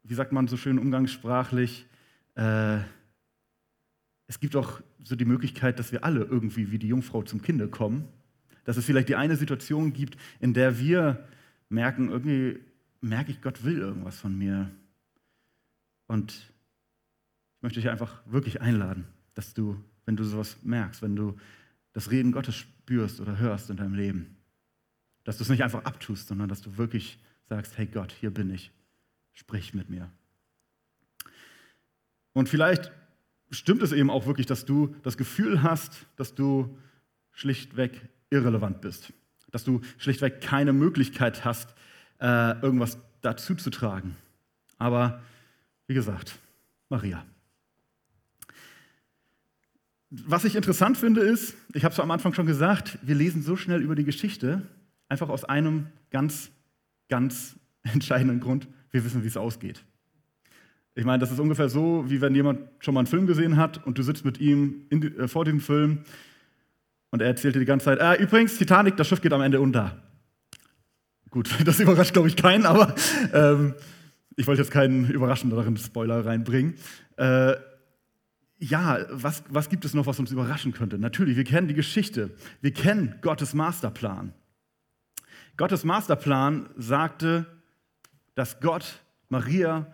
wie 0.09 0.15
sagt 0.15 0.33
man 0.33 0.49
so 0.49 0.57
schön 0.57 0.79
umgangssprachlich, 0.79 1.87
äh, 2.35 2.79
es 4.29 4.41
gibt 4.41 4.57
auch 4.57 4.81
so 5.03 5.17
die 5.17 5.25
Möglichkeit, 5.25 5.79
dass 5.79 5.93
wir 5.93 6.05
alle 6.05 6.25
irgendwie 6.25 6.71
wie 6.71 6.79
die 6.79 6.89
Jungfrau 6.89 7.23
zum 7.23 7.43
Kinde 7.43 7.69
kommen. 7.69 8.09
Dass 8.65 8.77
es 8.77 8.85
vielleicht 8.85 9.09
die 9.09 9.17
eine 9.17 9.37
Situation 9.37 9.93
gibt, 9.93 10.17
in 10.41 10.53
der 10.53 10.81
wir 10.81 11.25
merken, 11.69 12.09
irgendwie 12.09 12.59
merke 13.01 13.31
ich, 13.31 13.41
Gott 13.41 13.65
will 13.65 13.79
irgendwas 13.79 14.19
von 14.19 14.37
mir. 14.37 14.71
Und 16.09 16.33
ich 16.33 17.63
möchte 17.63 17.81
dich 17.81 17.91
einfach 17.91 18.23
wirklich 18.27 18.61
einladen, 18.61 19.07
dass 19.35 19.55
du, 19.55 19.83
wenn 20.05 20.17
du 20.17 20.25
sowas 20.25 20.59
merkst, 20.63 21.03
wenn 21.03 21.15
du 21.15 21.37
das 21.93 22.11
Reden 22.11 22.33
Gottes 22.33 22.57
spürst 22.57 23.21
oder 23.21 23.39
hörst 23.39 23.71
in 23.71 23.77
deinem 23.77 23.95
Leben, 23.95 24.37
dass 25.25 25.39
du 25.39 25.45
es 25.45 25.49
nicht 25.49 25.63
einfach 25.63 25.85
abtust, 25.85 26.29
sondern 26.29 26.49
dass 26.49 26.63
du 26.63 26.77
wirklich 26.77 27.19
sagst, 27.49 27.79
hey 27.79 27.87
Gott, 27.87 28.13
hier 28.13 28.31
bin 28.31 28.51
ich, 28.51 28.73
sprich 29.37 29.73
mit 29.73 29.89
mir. 29.89 30.11
Und 32.33 32.49
vielleicht 32.49 32.91
stimmt 33.51 33.83
es 33.83 33.93
eben 33.93 34.11
auch 34.11 34.27
wirklich, 34.27 34.47
dass 34.47 34.65
du 34.65 34.97
das 35.05 35.17
Gefühl 35.17 35.63
hast, 35.63 36.07
dass 36.17 36.35
du 36.35 36.77
schlichtweg 37.31 38.09
irrelevant 38.31 38.81
bist, 38.81 39.13
dass 39.53 39.63
du 39.63 39.81
schlichtweg 39.99 40.41
keine 40.41 40.73
Möglichkeit 40.73 41.45
hast, 41.45 41.73
äh, 42.21 42.61
irgendwas 42.61 42.99
dazu 43.21 43.55
zu 43.55 43.71
tragen. 43.71 44.17
Aber 44.79 45.23
wie 45.87 45.95
gesagt, 45.95 46.37
Maria. 46.89 47.25
Was 50.11 50.45
ich 50.45 50.57
interessant 50.57 50.99
finde 50.99 51.21
ist, 51.21 51.57
ich 51.73 51.85
habe 51.85 51.93
es 51.93 52.01
am 52.01 52.11
Anfang 52.11 52.35
schon 52.35 52.47
gesagt, 52.47 52.99
wir 53.03 53.15
lesen 53.15 53.43
so 53.43 53.57
schnell 53.57 53.81
über 53.81 53.95
die 53.95 54.05
Geschichte, 54.05 54.67
Einfach 55.09 55.29
aus 55.29 55.45
einem 55.45 55.87
ganz, 56.11 56.51
ganz 57.09 57.57
entscheidenden 57.83 58.41
Grund. 58.41 58.69
Wir 58.97 59.05
wissen, 59.05 59.23
wie 59.23 59.29
es 59.29 59.37
ausgeht. 59.37 59.85
Ich 60.95 61.05
meine, 61.05 61.19
das 61.19 61.31
ist 61.31 61.39
ungefähr 61.39 61.69
so, 61.69 62.07
wie 62.09 62.23
wenn 62.23 62.35
jemand 62.35 62.61
schon 62.79 62.95
mal 62.95 63.01
einen 63.01 63.07
Film 63.07 63.27
gesehen 63.27 63.59
hat 63.59 63.87
und 63.87 63.99
du 63.99 64.03
sitzt 64.03 64.25
mit 64.25 64.41
ihm 64.41 64.87
die, 64.91 65.09
äh, 65.09 65.29
vor 65.29 65.45
diesem 65.45 65.61
Film 65.61 65.99
und 67.11 67.21
er 67.21 67.27
erzählt 67.27 67.57
dir 67.57 67.59
die 67.59 67.67
ganze 67.67 67.85
Zeit, 67.85 68.01
ah, 68.01 68.15
übrigens, 68.15 68.57
Titanic, 68.57 68.97
das 68.97 69.07
Schiff 69.07 69.21
geht 69.21 69.35
am 69.35 69.43
Ende 69.43 69.61
unter. 69.61 70.03
Gut, 71.29 71.51
das 71.67 71.79
überrascht, 71.79 72.15
glaube 72.15 72.29
ich, 72.29 72.37
keinen, 72.37 72.65
aber 72.65 72.95
ähm, 73.35 73.75
ich 74.35 74.47
wollte 74.47 74.63
jetzt 74.63 74.71
keinen 74.71 75.11
überraschenderen 75.11 75.77
Spoiler 75.77 76.25
reinbringen. 76.25 76.77
Äh, 77.19 77.57
ja, 78.59 79.05
was, 79.11 79.45
was 79.51 79.69
gibt 79.69 79.85
es 79.85 79.93
noch, 79.93 80.07
was 80.07 80.19
uns 80.19 80.33
überraschen 80.33 80.73
könnte? 80.73 80.99
Natürlich, 80.99 81.37
wir 81.37 81.45
kennen 81.45 81.69
die 81.69 81.75
Geschichte. 81.75 82.31
Wir 82.63 82.73
kennen 82.73 83.17
Gottes 83.21 83.53
Masterplan. 83.53 84.33
Gottes 85.59 85.85
Masterplan 85.85 86.71
sagte, 86.79 87.45
dass 88.37 88.61
Gott 88.61 89.03
Maria 89.29 89.93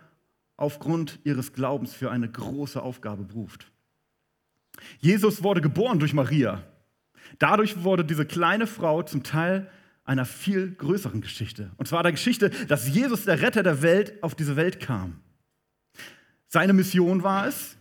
aufgrund 0.59 1.19
ihres 1.25 1.55
Glaubens 1.55 1.95
für 1.95 2.11
eine 2.11 2.31
große 2.31 2.83
Aufgabe 2.83 3.25
beruft. 3.25 3.73
Jesus 4.99 5.43
wurde 5.43 5.61
geboren 5.61 5.99
durch 5.99 6.13
Maria. 6.13 6.63
Dadurch 7.39 7.83
wurde 7.83 8.05
diese 8.05 8.27
kleine 8.27 8.67
Frau 8.67 9.03
zum 9.03 9.23
Teil 9.23 9.71
einer 10.05 10.25
viel 10.25 10.73
größeren 10.73 11.21
Geschichte. 11.21 11.71
Und 11.77 11.87
zwar 11.87 12.03
der 12.03 12.13
Geschichte, 12.13 12.51
dass 12.67 12.89
Jesus, 12.89 13.25
der 13.25 13.41
Retter 13.41 13.63
der 13.63 13.83
Welt, 13.83 14.23
auf 14.23 14.35
diese 14.35 14.57
Welt 14.57 14.81
kam. 14.81 15.21
Seine 16.49 16.73
Mission 16.73 17.23
war 17.23 17.47
es, 17.47 17.79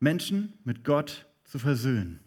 Menschen 0.00 0.52
mit 0.64 0.84
Gott 0.84 1.26
zu 1.44 1.58
versöhnen. 1.58 2.20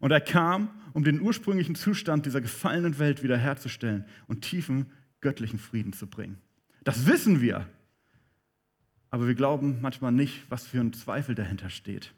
Und 0.00 0.10
er 0.10 0.20
kam, 0.20 0.68
um 0.92 1.04
den 1.04 1.20
ursprünglichen 1.20 1.76
Zustand 1.76 2.26
dieser 2.26 2.40
gefallenen 2.40 2.98
Welt 2.98 3.22
wiederherzustellen 3.22 4.04
und 4.26 4.42
tiefen 4.42 4.90
göttlichen 5.24 5.58
Frieden 5.58 5.94
zu 5.94 6.06
bringen. 6.06 6.36
Das 6.84 7.06
wissen 7.06 7.40
wir. 7.40 7.66
Aber 9.10 9.26
wir 9.26 9.34
glauben 9.34 9.78
manchmal 9.80 10.12
nicht, 10.12 10.42
was 10.50 10.66
für 10.66 10.80
ein 10.80 10.92
Zweifel 10.92 11.34
dahinter 11.34 11.70
steht. 11.70 12.12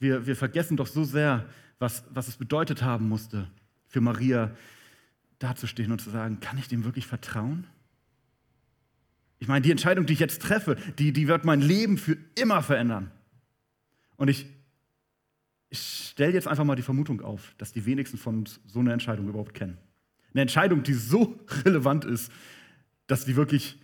Wir, 0.00 0.26
wir 0.26 0.34
vergessen 0.34 0.76
doch 0.76 0.88
so 0.88 1.04
sehr, 1.04 1.48
was, 1.78 2.04
was 2.10 2.26
es 2.26 2.36
bedeutet 2.36 2.82
haben 2.82 3.08
musste, 3.08 3.48
für 3.86 4.00
Maria 4.00 4.50
dazustehen 5.38 5.92
und 5.92 6.00
zu 6.00 6.10
sagen, 6.10 6.40
kann 6.40 6.58
ich 6.58 6.66
dem 6.66 6.84
wirklich 6.84 7.06
vertrauen? 7.06 7.66
Ich 9.38 9.46
meine, 9.46 9.62
die 9.62 9.70
Entscheidung, 9.70 10.04
die 10.04 10.14
ich 10.14 10.18
jetzt 10.18 10.42
treffe, 10.42 10.76
die, 10.98 11.12
die 11.12 11.28
wird 11.28 11.44
mein 11.44 11.60
Leben 11.60 11.96
für 11.96 12.16
immer 12.34 12.60
verändern. 12.60 13.12
Und 14.16 14.26
ich, 14.26 14.46
ich 15.70 16.08
stelle 16.10 16.32
jetzt 16.32 16.48
einfach 16.48 16.64
mal 16.64 16.74
die 16.74 16.82
Vermutung 16.82 17.20
auf, 17.20 17.54
dass 17.56 17.72
die 17.72 17.86
wenigsten 17.86 18.18
von 18.18 18.38
uns 18.38 18.58
so 18.66 18.80
eine 18.80 18.92
Entscheidung 18.92 19.28
überhaupt 19.28 19.54
kennen. 19.54 19.78
Eine 20.32 20.42
Entscheidung, 20.42 20.82
die 20.82 20.94
so 20.94 21.38
relevant 21.64 22.04
ist, 22.04 22.30
dass 23.06 23.24
die 23.24 23.36
wirklich 23.36 23.78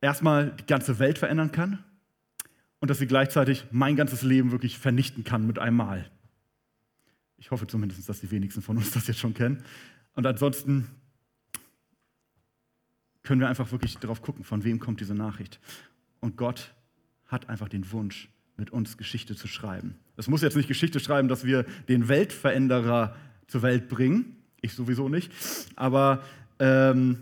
erstmal 0.00 0.50
die 0.50 0.66
ganze 0.66 0.98
Welt 0.98 1.18
verändern 1.18 1.52
kann 1.52 1.84
und 2.80 2.90
dass 2.90 2.98
sie 2.98 3.06
gleichzeitig 3.06 3.66
mein 3.70 3.96
ganzes 3.96 4.22
Leben 4.22 4.50
wirklich 4.50 4.78
vernichten 4.78 5.24
kann 5.24 5.46
mit 5.46 5.58
einem 5.58 5.76
Mal. 5.76 6.10
Ich 7.36 7.50
hoffe 7.50 7.66
zumindest, 7.66 8.08
dass 8.08 8.20
die 8.20 8.30
wenigsten 8.30 8.62
von 8.62 8.76
uns 8.76 8.90
das 8.92 9.06
jetzt 9.06 9.20
schon 9.20 9.34
kennen. 9.34 9.62
Und 10.14 10.26
ansonsten 10.26 10.88
können 13.22 13.40
wir 13.40 13.48
einfach 13.48 13.70
wirklich 13.70 13.98
darauf 13.98 14.22
gucken, 14.22 14.44
von 14.44 14.64
wem 14.64 14.80
kommt 14.80 15.00
diese 15.00 15.14
Nachricht. 15.14 15.60
Und 16.20 16.36
Gott 16.36 16.74
hat 17.26 17.48
einfach 17.48 17.68
den 17.68 17.90
Wunsch, 17.92 18.28
mit 18.56 18.70
uns 18.70 18.96
Geschichte 18.98 19.34
zu 19.34 19.48
schreiben. 19.48 19.96
Es 20.16 20.28
muss 20.28 20.42
jetzt 20.42 20.56
nicht 20.56 20.68
Geschichte 20.68 21.00
schreiben, 21.00 21.28
dass 21.28 21.44
wir 21.44 21.64
den 21.88 22.08
Weltveränderer 22.08 23.16
zur 23.46 23.62
Welt 23.62 23.88
bringen. 23.88 24.36
Ich 24.60 24.74
sowieso 24.74 25.08
nicht. 25.08 25.32
Aber 25.76 26.22
ähm, 26.58 27.18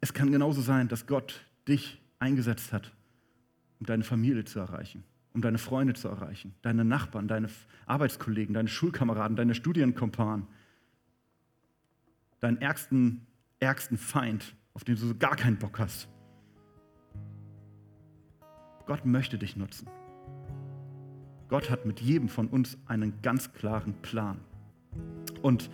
es 0.00 0.12
kann 0.12 0.32
genauso 0.32 0.60
sein, 0.60 0.88
dass 0.88 1.06
Gott 1.06 1.44
dich 1.68 2.00
eingesetzt 2.18 2.72
hat, 2.72 2.92
um 3.78 3.86
deine 3.86 4.04
Familie 4.04 4.44
zu 4.44 4.58
erreichen, 4.58 5.04
um 5.32 5.42
deine 5.42 5.58
Freunde 5.58 5.94
zu 5.94 6.08
erreichen, 6.08 6.54
deine 6.62 6.84
Nachbarn, 6.84 7.28
deine 7.28 7.48
Arbeitskollegen, 7.86 8.54
deine 8.54 8.68
Schulkameraden, 8.68 9.36
deine 9.36 9.54
Studienkompanen, 9.54 10.46
deinen 12.40 12.60
ärgsten, 12.60 13.26
ärgsten 13.58 13.96
Feind, 13.96 14.54
auf 14.74 14.84
den 14.84 14.96
du 14.96 15.06
so 15.06 15.14
gar 15.14 15.36
keinen 15.36 15.58
Bock 15.58 15.78
hast. 15.78 16.08
Gott 18.86 19.04
möchte 19.06 19.38
dich 19.38 19.56
nutzen. 19.56 19.88
Gott 21.48 21.70
hat 21.70 21.84
mit 21.84 22.00
jedem 22.00 22.28
von 22.28 22.48
uns 22.48 22.78
einen 22.86 23.22
ganz 23.22 23.52
klaren 23.52 23.94
Plan. 24.02 24.40
Und 25.42 25.70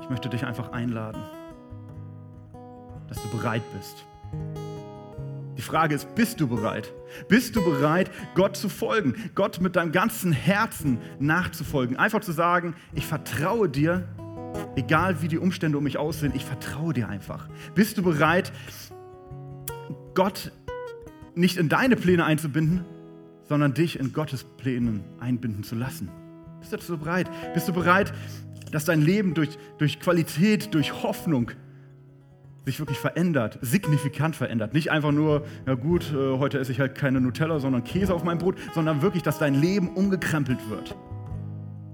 ich 0.00 0.10
möchte 0.10 0.28
dich 0.28 0.44
einfach 0.44 0.72
einladen, 0.72 1.22
dass 3.08 3.22
du 3.22 3.28
bereit 3.28 3.62
bist. 3.76 4.04
Die 5.56 5.62
Frage 5.62 5.96
ist, 5.96 6.14
bist 6.14 6.40
du 6.40 6.46
bereit? 6.46 6.92
Bist 7.28 7.56
du 7.56 7.64
bereit, 7.64 8.10
Gott 8.34 8.56
zu 8.56 8.68
folgen, 8.68 9.14
Gott 9.34 9.60
mit 9.60 9.74
deinem 9.74 9.90
ganzen 9.90 10.30
Herzen 10.30 10.98
nachzufolgen? 11.18 11.96
Einfach 11.96 12.20
zu 12.20 12.30
sagen, 12.30 12.76
ich 12.94 13.06
vertraue 13.06 13.68
dir, 13.68 14.06
egal 14.76 15.20
wie 15.20 15.28
die 15.28 15.38
Umstände 15.38 15.76
um 15.76 15.84
mich 15.84 15.98
aussehen, 15.98 16.32
ich 16.34 16.44
vertraue 16.44 16.92
dir 16.94 17.08
einfach. 17.08 17.48
Bist 17.74 17.98
du 17.98 18.02
bereit, 18.02 18.52
Gott 20.14 20.52
nicht 21.34 21.56
in 21.56 21.68
deine 21.68 21.96
Pläne 21.96 22.24
einzubinden, 22.24 22.84
sondern 23.48 23.74
dich 23.74 23.98
in 23.98 24.12
Gottes 24.12 24.44
Plänen 24.44 25.02
einbinden 25.18 25.64
zu 25.64 25.74
lassen. 25.74 26.08
Bist 26.60 26.72
du 26.72 26.76
dazu 26.76 26.98
bereit? 26.98 27.30
Bist 27.54 27.68
du 27.68 27.72
bereit, 27.72 28.12
dass 28.72 28.84
dein 28.84 29.02
Leben 29.02 29.34
durch, 29.34 29.58
durch 29.78 30.00
Qualität, 30.00 30.74
durch 30.74 31.02
Hoffnung 31.02 31.50
sich 32.64 32.78
wirklich 32.78 32.98
verändert, 32.98 33.58
signifikant 33.62 34.36
verändert? 34.36 34.74
Nicht 34.74 34.90
einfach 34.90 35.12
nur, 35.12 35.46
ja 35.66 35.74
gut, 35.74 36.12
äh, 36.12 36.38
heute 36.38 36.58
esse 36.58 36.72
ich 36.72 36.80
halt 36.80 36.94
keine 36.94 37.20
Nutella, 37.20 37.60
sondern 37.60 37.84
Käse 37.84 38.14
auf 38.14 38.24
meinem 38.24 38.38
Brot, 38.38 38.56
sondern 38.74 39.02
wirklich, 39.02 39.22
dass 39.22 39.38
dein 39.38 39.54
Leben 39.54 39.88
umgekrempelt 39.88 40.68
wird. 40.68 40.96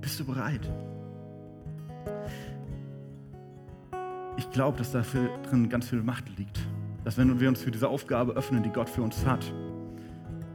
Bist 0.00 0.20
du 0.20 0.24
bereit? 0.24 0.70
Ich 4.36 4.50
glaube, 4.50 4.78
dass 4.78 4.90
da 4.90 5.04
drin 5.48 5.68
ganz 5.68 5.88
viel 5.88 6.02
Macht 6.02 6.24
liegt 6.38 6.60
dass 7.04 7.18
wenn 7.18 7.38
wir 7.38 7.48
uns 7.48 7.60
für 7.60 7.70
diese 7.70 7.88
Aufgabe 7.88 8.32
öffnen, 8.32 8.62
die 8.62 8.70
Gott 8.70 8.88
für 8.88 9.02
uns 9.02 9.24
hat, 9.24 9.52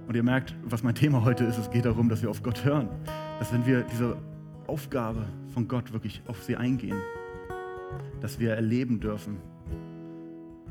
und 0.07 0.15
ihr 0.15 0.23
merkt, 0.23 0.55
was 0.63 0.81
mein 0.81 0.95
Thema 0.95 1.23
heute 1.23 1.43
ist, 1.43 1.59
es 1.59 1.69
geht 1.69 1.85
darum, 1.85 2.09
dass 2.09 2.23
wir 2.23 2.31
auf 2.31 2.41
Gott 2.41 2.65
hören, 2.65 2.89
dass 3.37 3.53
wenn 3.53 3.67
wir 3.67 3.83
diese 3.83 4.17
Aufgabe 4.69 5.25
von 5.53 5.67
Gott 5.67 5.91
wirklich 5.91 6.21
auf 6.27 6.43
sie 6.43 6.55
eingehen, 6.55 6.97
dass 8.21 8.39
wir 8.39 8.53
erleben 8.53 8.99
dürfen, 8.99 9.37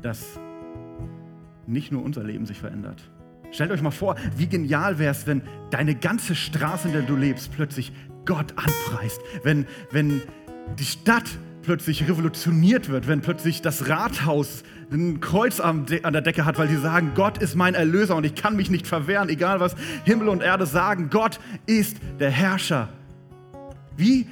dass 0.01 0.39
nicht 1.67 1.91
nur 1.91 2.03
unser 2.03 2.23
Leben 2.23 2.45
sich 2.45 2.59
verändert. 2.59 3.11
Stellt 3.51 3.71
euch 3.71 3.81
mal 3.81 3.91
vor, 3.91 4.15
wie 4.37 4.47
genial 4.47 4.99
wäre 4.99 5.11
es, 5.11 5.27
wenn 5.27 5.41
deine 5.71 5.95
ganze 5.95 6.35
Straße, 6.35 6.87
in 6.87 6.93
der 6.93 7.03
du 7.03 7.15
lebst, 7.15 7.51
plötzlich 7.51 7.91
Gott 8.25 8.53
anpreist. 8.55 9.19
Wenn, 9.43 9.65
wenn 9.91 10.21
die 10.77 10.85
Stadt 10.85 11.29
plötzlich 11.63 12.07
revolutioniert 12.07 12.89
wird, 12.89 13.07
wenn 13.07 13.21
plötzlich 13.21 13.61
das 13.61 13.89
Rathaus 13.89 14.63
ein 14.91 15.19
Kreuz 15.19 15.59
an 15.59 15.85
der 15.87 16.21
Decke 16.21 16.45
hat, 16.45 16.57
weil 16.57 16.67
sie 16.67 16.77
sagen, 16.77 17.11
Gott 17.15 17.39
ist 17.39 17.55
mein 17.55 17.75
Erlöser 17.75 18.15
und 18.15 18.25
ich 18.25 18.35
kann 18.35 18.55
mich 18.55 18.69
nicht 18.69 18.87
verwehren, 18.87 19.29
egal 19.29 19.59
was 19.59 19.75
Himmel 20.05 20.29
und 20.29 20.41
Erde 20.41 20.65
sagen, 20.65 21.09
Gott 21.09 21.39
ist 21.65 21.97
der 22.19 22.31
Herrscher. 22.31 22.89
Wie, 23.99 24.27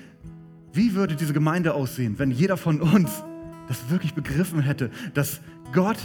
wie 0.72 0.96
würde 0.96 1.18
diese 1.18 1.34
Gemeinde 1.34 1.74
aussehen, 1.74 2.18
wenn 2.18 2.32
jeder 2.32 2.56
von 2.56 2.80
uns 2.80 3.24
das 3.68 3.90
wirklich 3.90 4.14
begriffen 4.14 4.62
hätte, 4.62 4.90
dass 5.14 5.42
Gott 5.74 5.98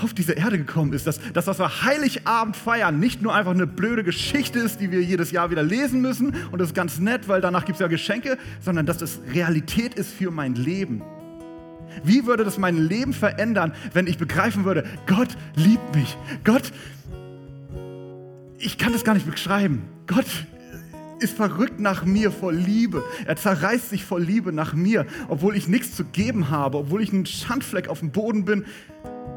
auf 0.00 0.14
diese 0.14 0.34
Erde 0.34 0.56
gekommen 0.56 0.92
ist, 0.92 1.08
dass 1.08 1.18
das, 1.32 1.48
was 1.48 1.58
wir 1.58 1.82
Heiligabend 1.82 2.56
feiern, 2.56 3.00
nicht 3.00 3.20
nur 3.20 3.34
einfach 3.34 3.50
eine 3.50 3.66
blöde 3.66 4.04
Geschichte 4.04 4.60
ist, 4.60 4.80
die 4.80 4.92
wir 4.92 5.02
jedes 5.02 5.32
Jahr 5.32 5.50
wieder 5.50 5.64
lesen 5.64 6.00
müssen 6.00 6.32
und 6.52 6.60
das 6.60 6.68
ist 6.68 6.74
ganz 6.74 7.00
nett, 7.00 7.26
weil 7.26 7.40
danach 7.40 7.64
gibt 7.64 7.74
es 7.74 7.80
ja 7.80 7.88
Geschenke, 7.88 8.38
sondern 8.60 8.86
dass 8.86 8.98
das 8.98 9.20
Realität 9.34 9.94
ist 9.94 10.12
für 10.12 10.30
mein 10.30 10.54
Leben. 10.54 11.02
Wie 12.04 12.24
würde 12.24 12.44
das 12.44 12.56
mein 12.56 12.76
Leben 12.78 13.12
verändern, 13.12 13.72
wenn 13.94 14.06
ich 14.06 14.16
begreifen 14.16 14.64
würde, 14.64 14.84
Gott 15.08 15.36
liebt 15.56 15.96
mich. 15.96 16.16
Gott, 16.44 16.72
ich 18.58 18.78
kann 18.78 18.92
das 18.92 19.02
gar 19.02 19.14
nicht 19.14 19.28
beschreiben. 19.28 19.82
Gott 20.06 20.26
ist 21.22 21.36
verrückt 21.36 21.80
nach 21.80 22.04
mir 22.04 22.30
vor 22.30 22.52
Liebe. 22.52 23.02
Er 23.26 23.36
zerreißt 23.36 23.90
sich 23.90 24.04
vor 24.04 24.20
Liebe 24.20 24.52
nach 24.52 24.74
mir, 24.74 25.06
obwohl 25.28 25.56
ich 25.56 25.68
nichts 25.68 25.94
zu 25.94 26.04
geben 26.04 26.50
habe, 26.50 26.78
obwohl 26.78 27.02
ich 27.02 27.12
ein 27.12 27.26
Schandfleck 27.26 27.88
auf 27.88 28.00
dem 28.00 28.10
Boden 28.10 28.44
bin, 28.44 28.64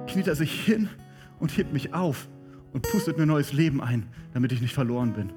kniet 0.08 0.28
er 0.28 0.36
sich 0.36 0.52
hin 0.65 0.89
und 1.39 1.56
hebt 1.58 1.74
mich 1.74 1.93
auf 1.93 2.28
und 2.74 2.84
pustet 2.89 3.17
mir 3.17 3.26
neues 3.26 3.54
Leben 3.54 3.82
ein, 3.82 4.08
damit 4.34 4.52
ich 4.52 4.62
nicht 4.62 4.74
verloren 4.74 5.13
bin. 5.13 5.32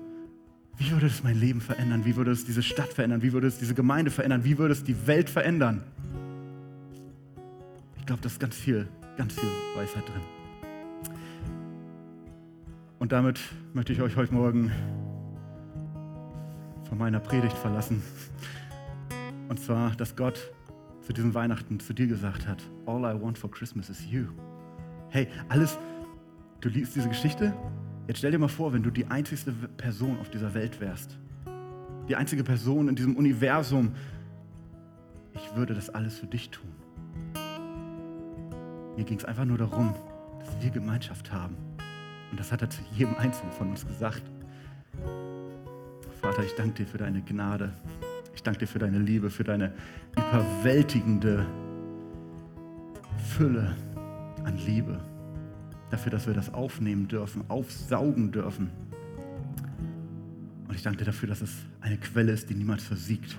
Wie 0.77 0.91
würde 0.93 1.07
es 1.07 1.23
mein 1.23 1.39
Leben 1.39 1.61
verändern? 1.61 2.05
Wie 2.05 2.17
würde 2.17 2.31
es 2.31 2.45
diese 2.45 2.63
Stadt 2.63 2.93
verändern? 2.93 3.23
Wie 3.23 3.33
würde 3.33 3.47
es 3.47 3.59
diese 3.59 3.75
Gemeinde 3.75 4.11
verändern? 4.11 4.45
Wie 4.45 4.59
würde 4.59 4.73
es 4.73 4.85
die 4.85 5.07
Welt 5.07 5.29
verändern? 5.29 5.83
glaube, 8.09 8.23
da 8.23 8.29
ist 8.29 8.41
ganz 8.41 8.57
viel, 8.57 8.89
ganz 9.19 9.35
viel 9.35 9.51
Weisheit 9.77 10.09
drin. 10.09 10.23
Und 12.99 13.13
damit 13.13 13.39
möchte 13.75 13.93
ich 13.93 14.01
euch 14.01 14.17
heute 14.17 14.33
Morgen 14.33 14.73
von 16.89 16.99
meiner 16.99 17.21
Predigt 17.21 17.57
verlassen. 17.57 18.03
Und 19.49 19.61
zwar, 19.61 19.95
dass 19.97 20.17
Gott 20.17 20.51
zu 21.03 21.13
diesem 21.13 21.35
Weihnachten 21.35 21.81
zu 21.81 21.93
dir 21.93 22.07
gesagt 22.07 22.47
hat, 22.47 22.63
All 22.87 23.01
I 23.01 23.21
want 23.21 23.39
for 23.39 23.51
Christmas 23.51 23.89
is 23.89 24.05
you. 24.11 24.27
Hey, 25.11 25.29
alles, 25.49 25.79
du 26.61 26.69
liest 26.69 26.97
diese 26.97 27.09
Geschichte, 27.09 27.55
jetzt 28.07 28.19
stell 28.19 28.31
dir 28.31 28.39
mal 28.39 28.49
vor, 28.49 28.73
wenn 28.73 28.83
du 28.83 28.91
die 28.91 29.07
einzigste 29.07 29.53
Person 29.53 30.19
auf 30.21 30.31
dieser 30.31 30.53
Welt 30.55 30.81
wärst. 30.81 31.19
Die 32.09 32.17
einzige 32.17 32.45
Person 32.45 32.89
in 32.89 32.97
diesem 32.97 33.17
Universum. 33.17 33.93
Ich 35.35 35.57
würde 35.57 35.75
das 35.75 35.91
alles 35.91 36.19
für 36.19 36.27
dich 36.27 36.51
tun. 36.51 36.71
Mir 38.97 39.05
ging 39.05 39.19
es 39.19 39.25
einfach 39.25 39.45
nur 39.45 39.59
darum, 39.59 39.95
dass 40.41 40.63
wir 40.63 40.71
Gemeinschaft 40.71 41.33
haben. 41.33 41.57
Und 42.31 42.41
das 42.41 42.51
hat 42.51 42.63
er 42.63 42.71
zu 42.71 42.83
jedem 42.93 43.15
Einzelnen 43.17 43.53
von 43.53 43.71
uns 43.71 43.87
gesagt. 43.87 44.23
Vater, 46.29 46.45
ich 46.45 46.55
danke 46.57 46.85
dir 46.85 46.87
für 46.87 46.99
deine 46.99 47.23
Gnade. 47.23 47.73
Ich 48.35 48.43
danke 48.43 48.59
dir 48.59 48.67
für 48.67 48.79
deine 48.79 48.99
Liebe, 48.99 49.31
für 49.31 49.45
deine 49.45 49.73
überwältigende 50.13 51.47
Fülle 53.31 53.75
an 54.45 54.59
Liebe. 54.59 55.01
Dafür, 55.89 56.13
dass 56.13 56.27
wir 56.27 56.35
das 56.35 56.53
aufnehmen 56.53 57.09
dürfen, 57.09 57.45
aufsaugen 57.49 58.31
dürfen. 58.31 58.69
Und 60.69 60.75
ich 60.75 60.83
danke 60.83 60.99
dir 60.99 61.07
dafür, 61.07 61.31
dass 61.31 61.41
es 61.41 61.65
eine 61.81 61.97
Quelle 61.97 62.33
ist, 62.33 62.51
die 62.51 62.55
niemals 62.55 62.83
versiegt. 62.85 63.39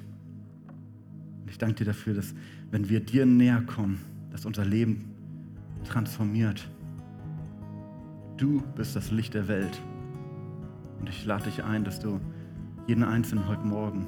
Und 1.44 1.52
ich 1.52 1.60
danke 1.60 1.76
dir 1.76 1.86
dafür, 1.86 2.16
dass 2.16 2.34
wenn 2.72 2.90
wir 2.90 3.02
dir 3.02 3.28
näher 3.28 3.62
kommen, 3.62 4.00
dass 4.32 4.48
unser 4.48 4.66
Leben 4.66 5.14
transformiert. 5.84 6.68
Du 8.38 8.64
bist 8.76 8.96
das 8.96 9.12
Licht 9.12 9.36
der 9.36 9.48
Welt. 9.48 9.80
Und 11.00 11.08
ich 11.08 11.24
lade 11.24 11.44
dich 11.44 11.64
ein, 11.64 11.84
dass 11.84 12.00
du 12.00 12.20
jeden 12.90 13.04
Einzelnen 13.04 13.48
heute 13.48 13.68
Morgen, 13.68 14.08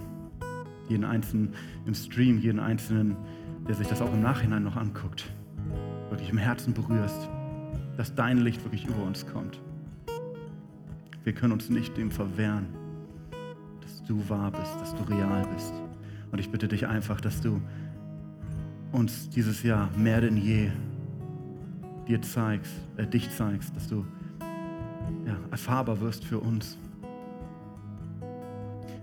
jeden 0.90 1.06
Einzelnen 1.06 1.54
im 1.86 1.94
Stream, 1.94 2.40
jeden 2.40 2.60
Einzelnen, 2.60 3.16
der 3.68 3.76
sich 3.76 3.88
das 3.88 4.02
auch 4.02 4.12
im 4.12 4.24
Nachhinein 4.24 4.64
noch 4.64 4.76
anguckt, 4.76 5.32
wirklich 6.10 6.32
im 6.32 6.40
Herzen 6.40 6.74
berührst, 6.74 7.30
dass 7.96 8.16
dein 8.16 8.40
Licht 8.40 8.64
wirklich 8.64 8.88
über 8.88 9.04
uns 9.04 9.28
kommt. 9.28 9.62
Wir 11.24 11.32
können 11.32 11.54
uns 11.54 11.70
nicht 11.70 11.96
dem 11.96 12.10
verwehren, 12.10 12.66
dass 13.82 14.04
du 14.04 14.28
wahr 14.28 14.50
bist, 14.50 14.76
dass 14.82 14.96
du 14.96 15.04
real 15.04 15.48
bist. 15.54 15.76
Und 16.32 16.40
ich 16.40 16.50
bitte 16.50 16.68
dich 16.68 16.88
einfach, 16.88 17.22
dass 17.22 17.40
du 17.40 17.62
uns 18.92 19.30
dieses 19.30 19.62
Jahr 19.62 19.92
mehr 19.96 20.22
denn 20.22 20.38
je 20.38 20.72
dir 22.08 22.20
zeigst, 22.24 22.74
äh, 22.98 23.06
dich 23.06 23.30
zeigst, 23.30 23.76
dass 23.76 23.88
du 23.88 24.08
ja, 25.28 25.38
erfahrbar 25.52 26.02
wirst 26.02 26.26
für 26.26 26.40
uns. 26.40 26.80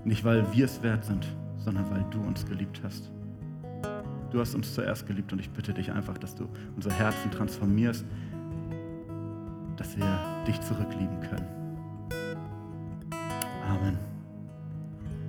Nicht, 0.09 0.25
weil 0.25 0.51
wir 0.55 0.65
es 0.65 0.83
wert 0.83 1.05
sind, 1.05 1.27
sondern 1.59 1.91
weil 1.91 2.03
du 2.11 2.19
uns 2.23 2.47
geliebt 2.47 2.81
hast. 2.83 3.11
Du 4.31 4.41
hast 4.41 4.55
uns 4.55 4.73
zuerst 4.73 5.07
geliebt 5.07 5.35
und 5.35 5.39
ich 5.39 5.51
bitte 5.51 5.75
dich 5.75 5.93
einfach, 5.93 6.17
dass 6.17 6.35
du 6.35 6.49
unser 6.77 6.91
Herzen 6.93 7.31
transformierst, 7.31 8.07
dass 9.77 9.99
wir 9.99 10.07
dich 10.47 10.59
zurücklieben 10.63 11.21
können. 11.21 11.47
Amen. 13.69 14.08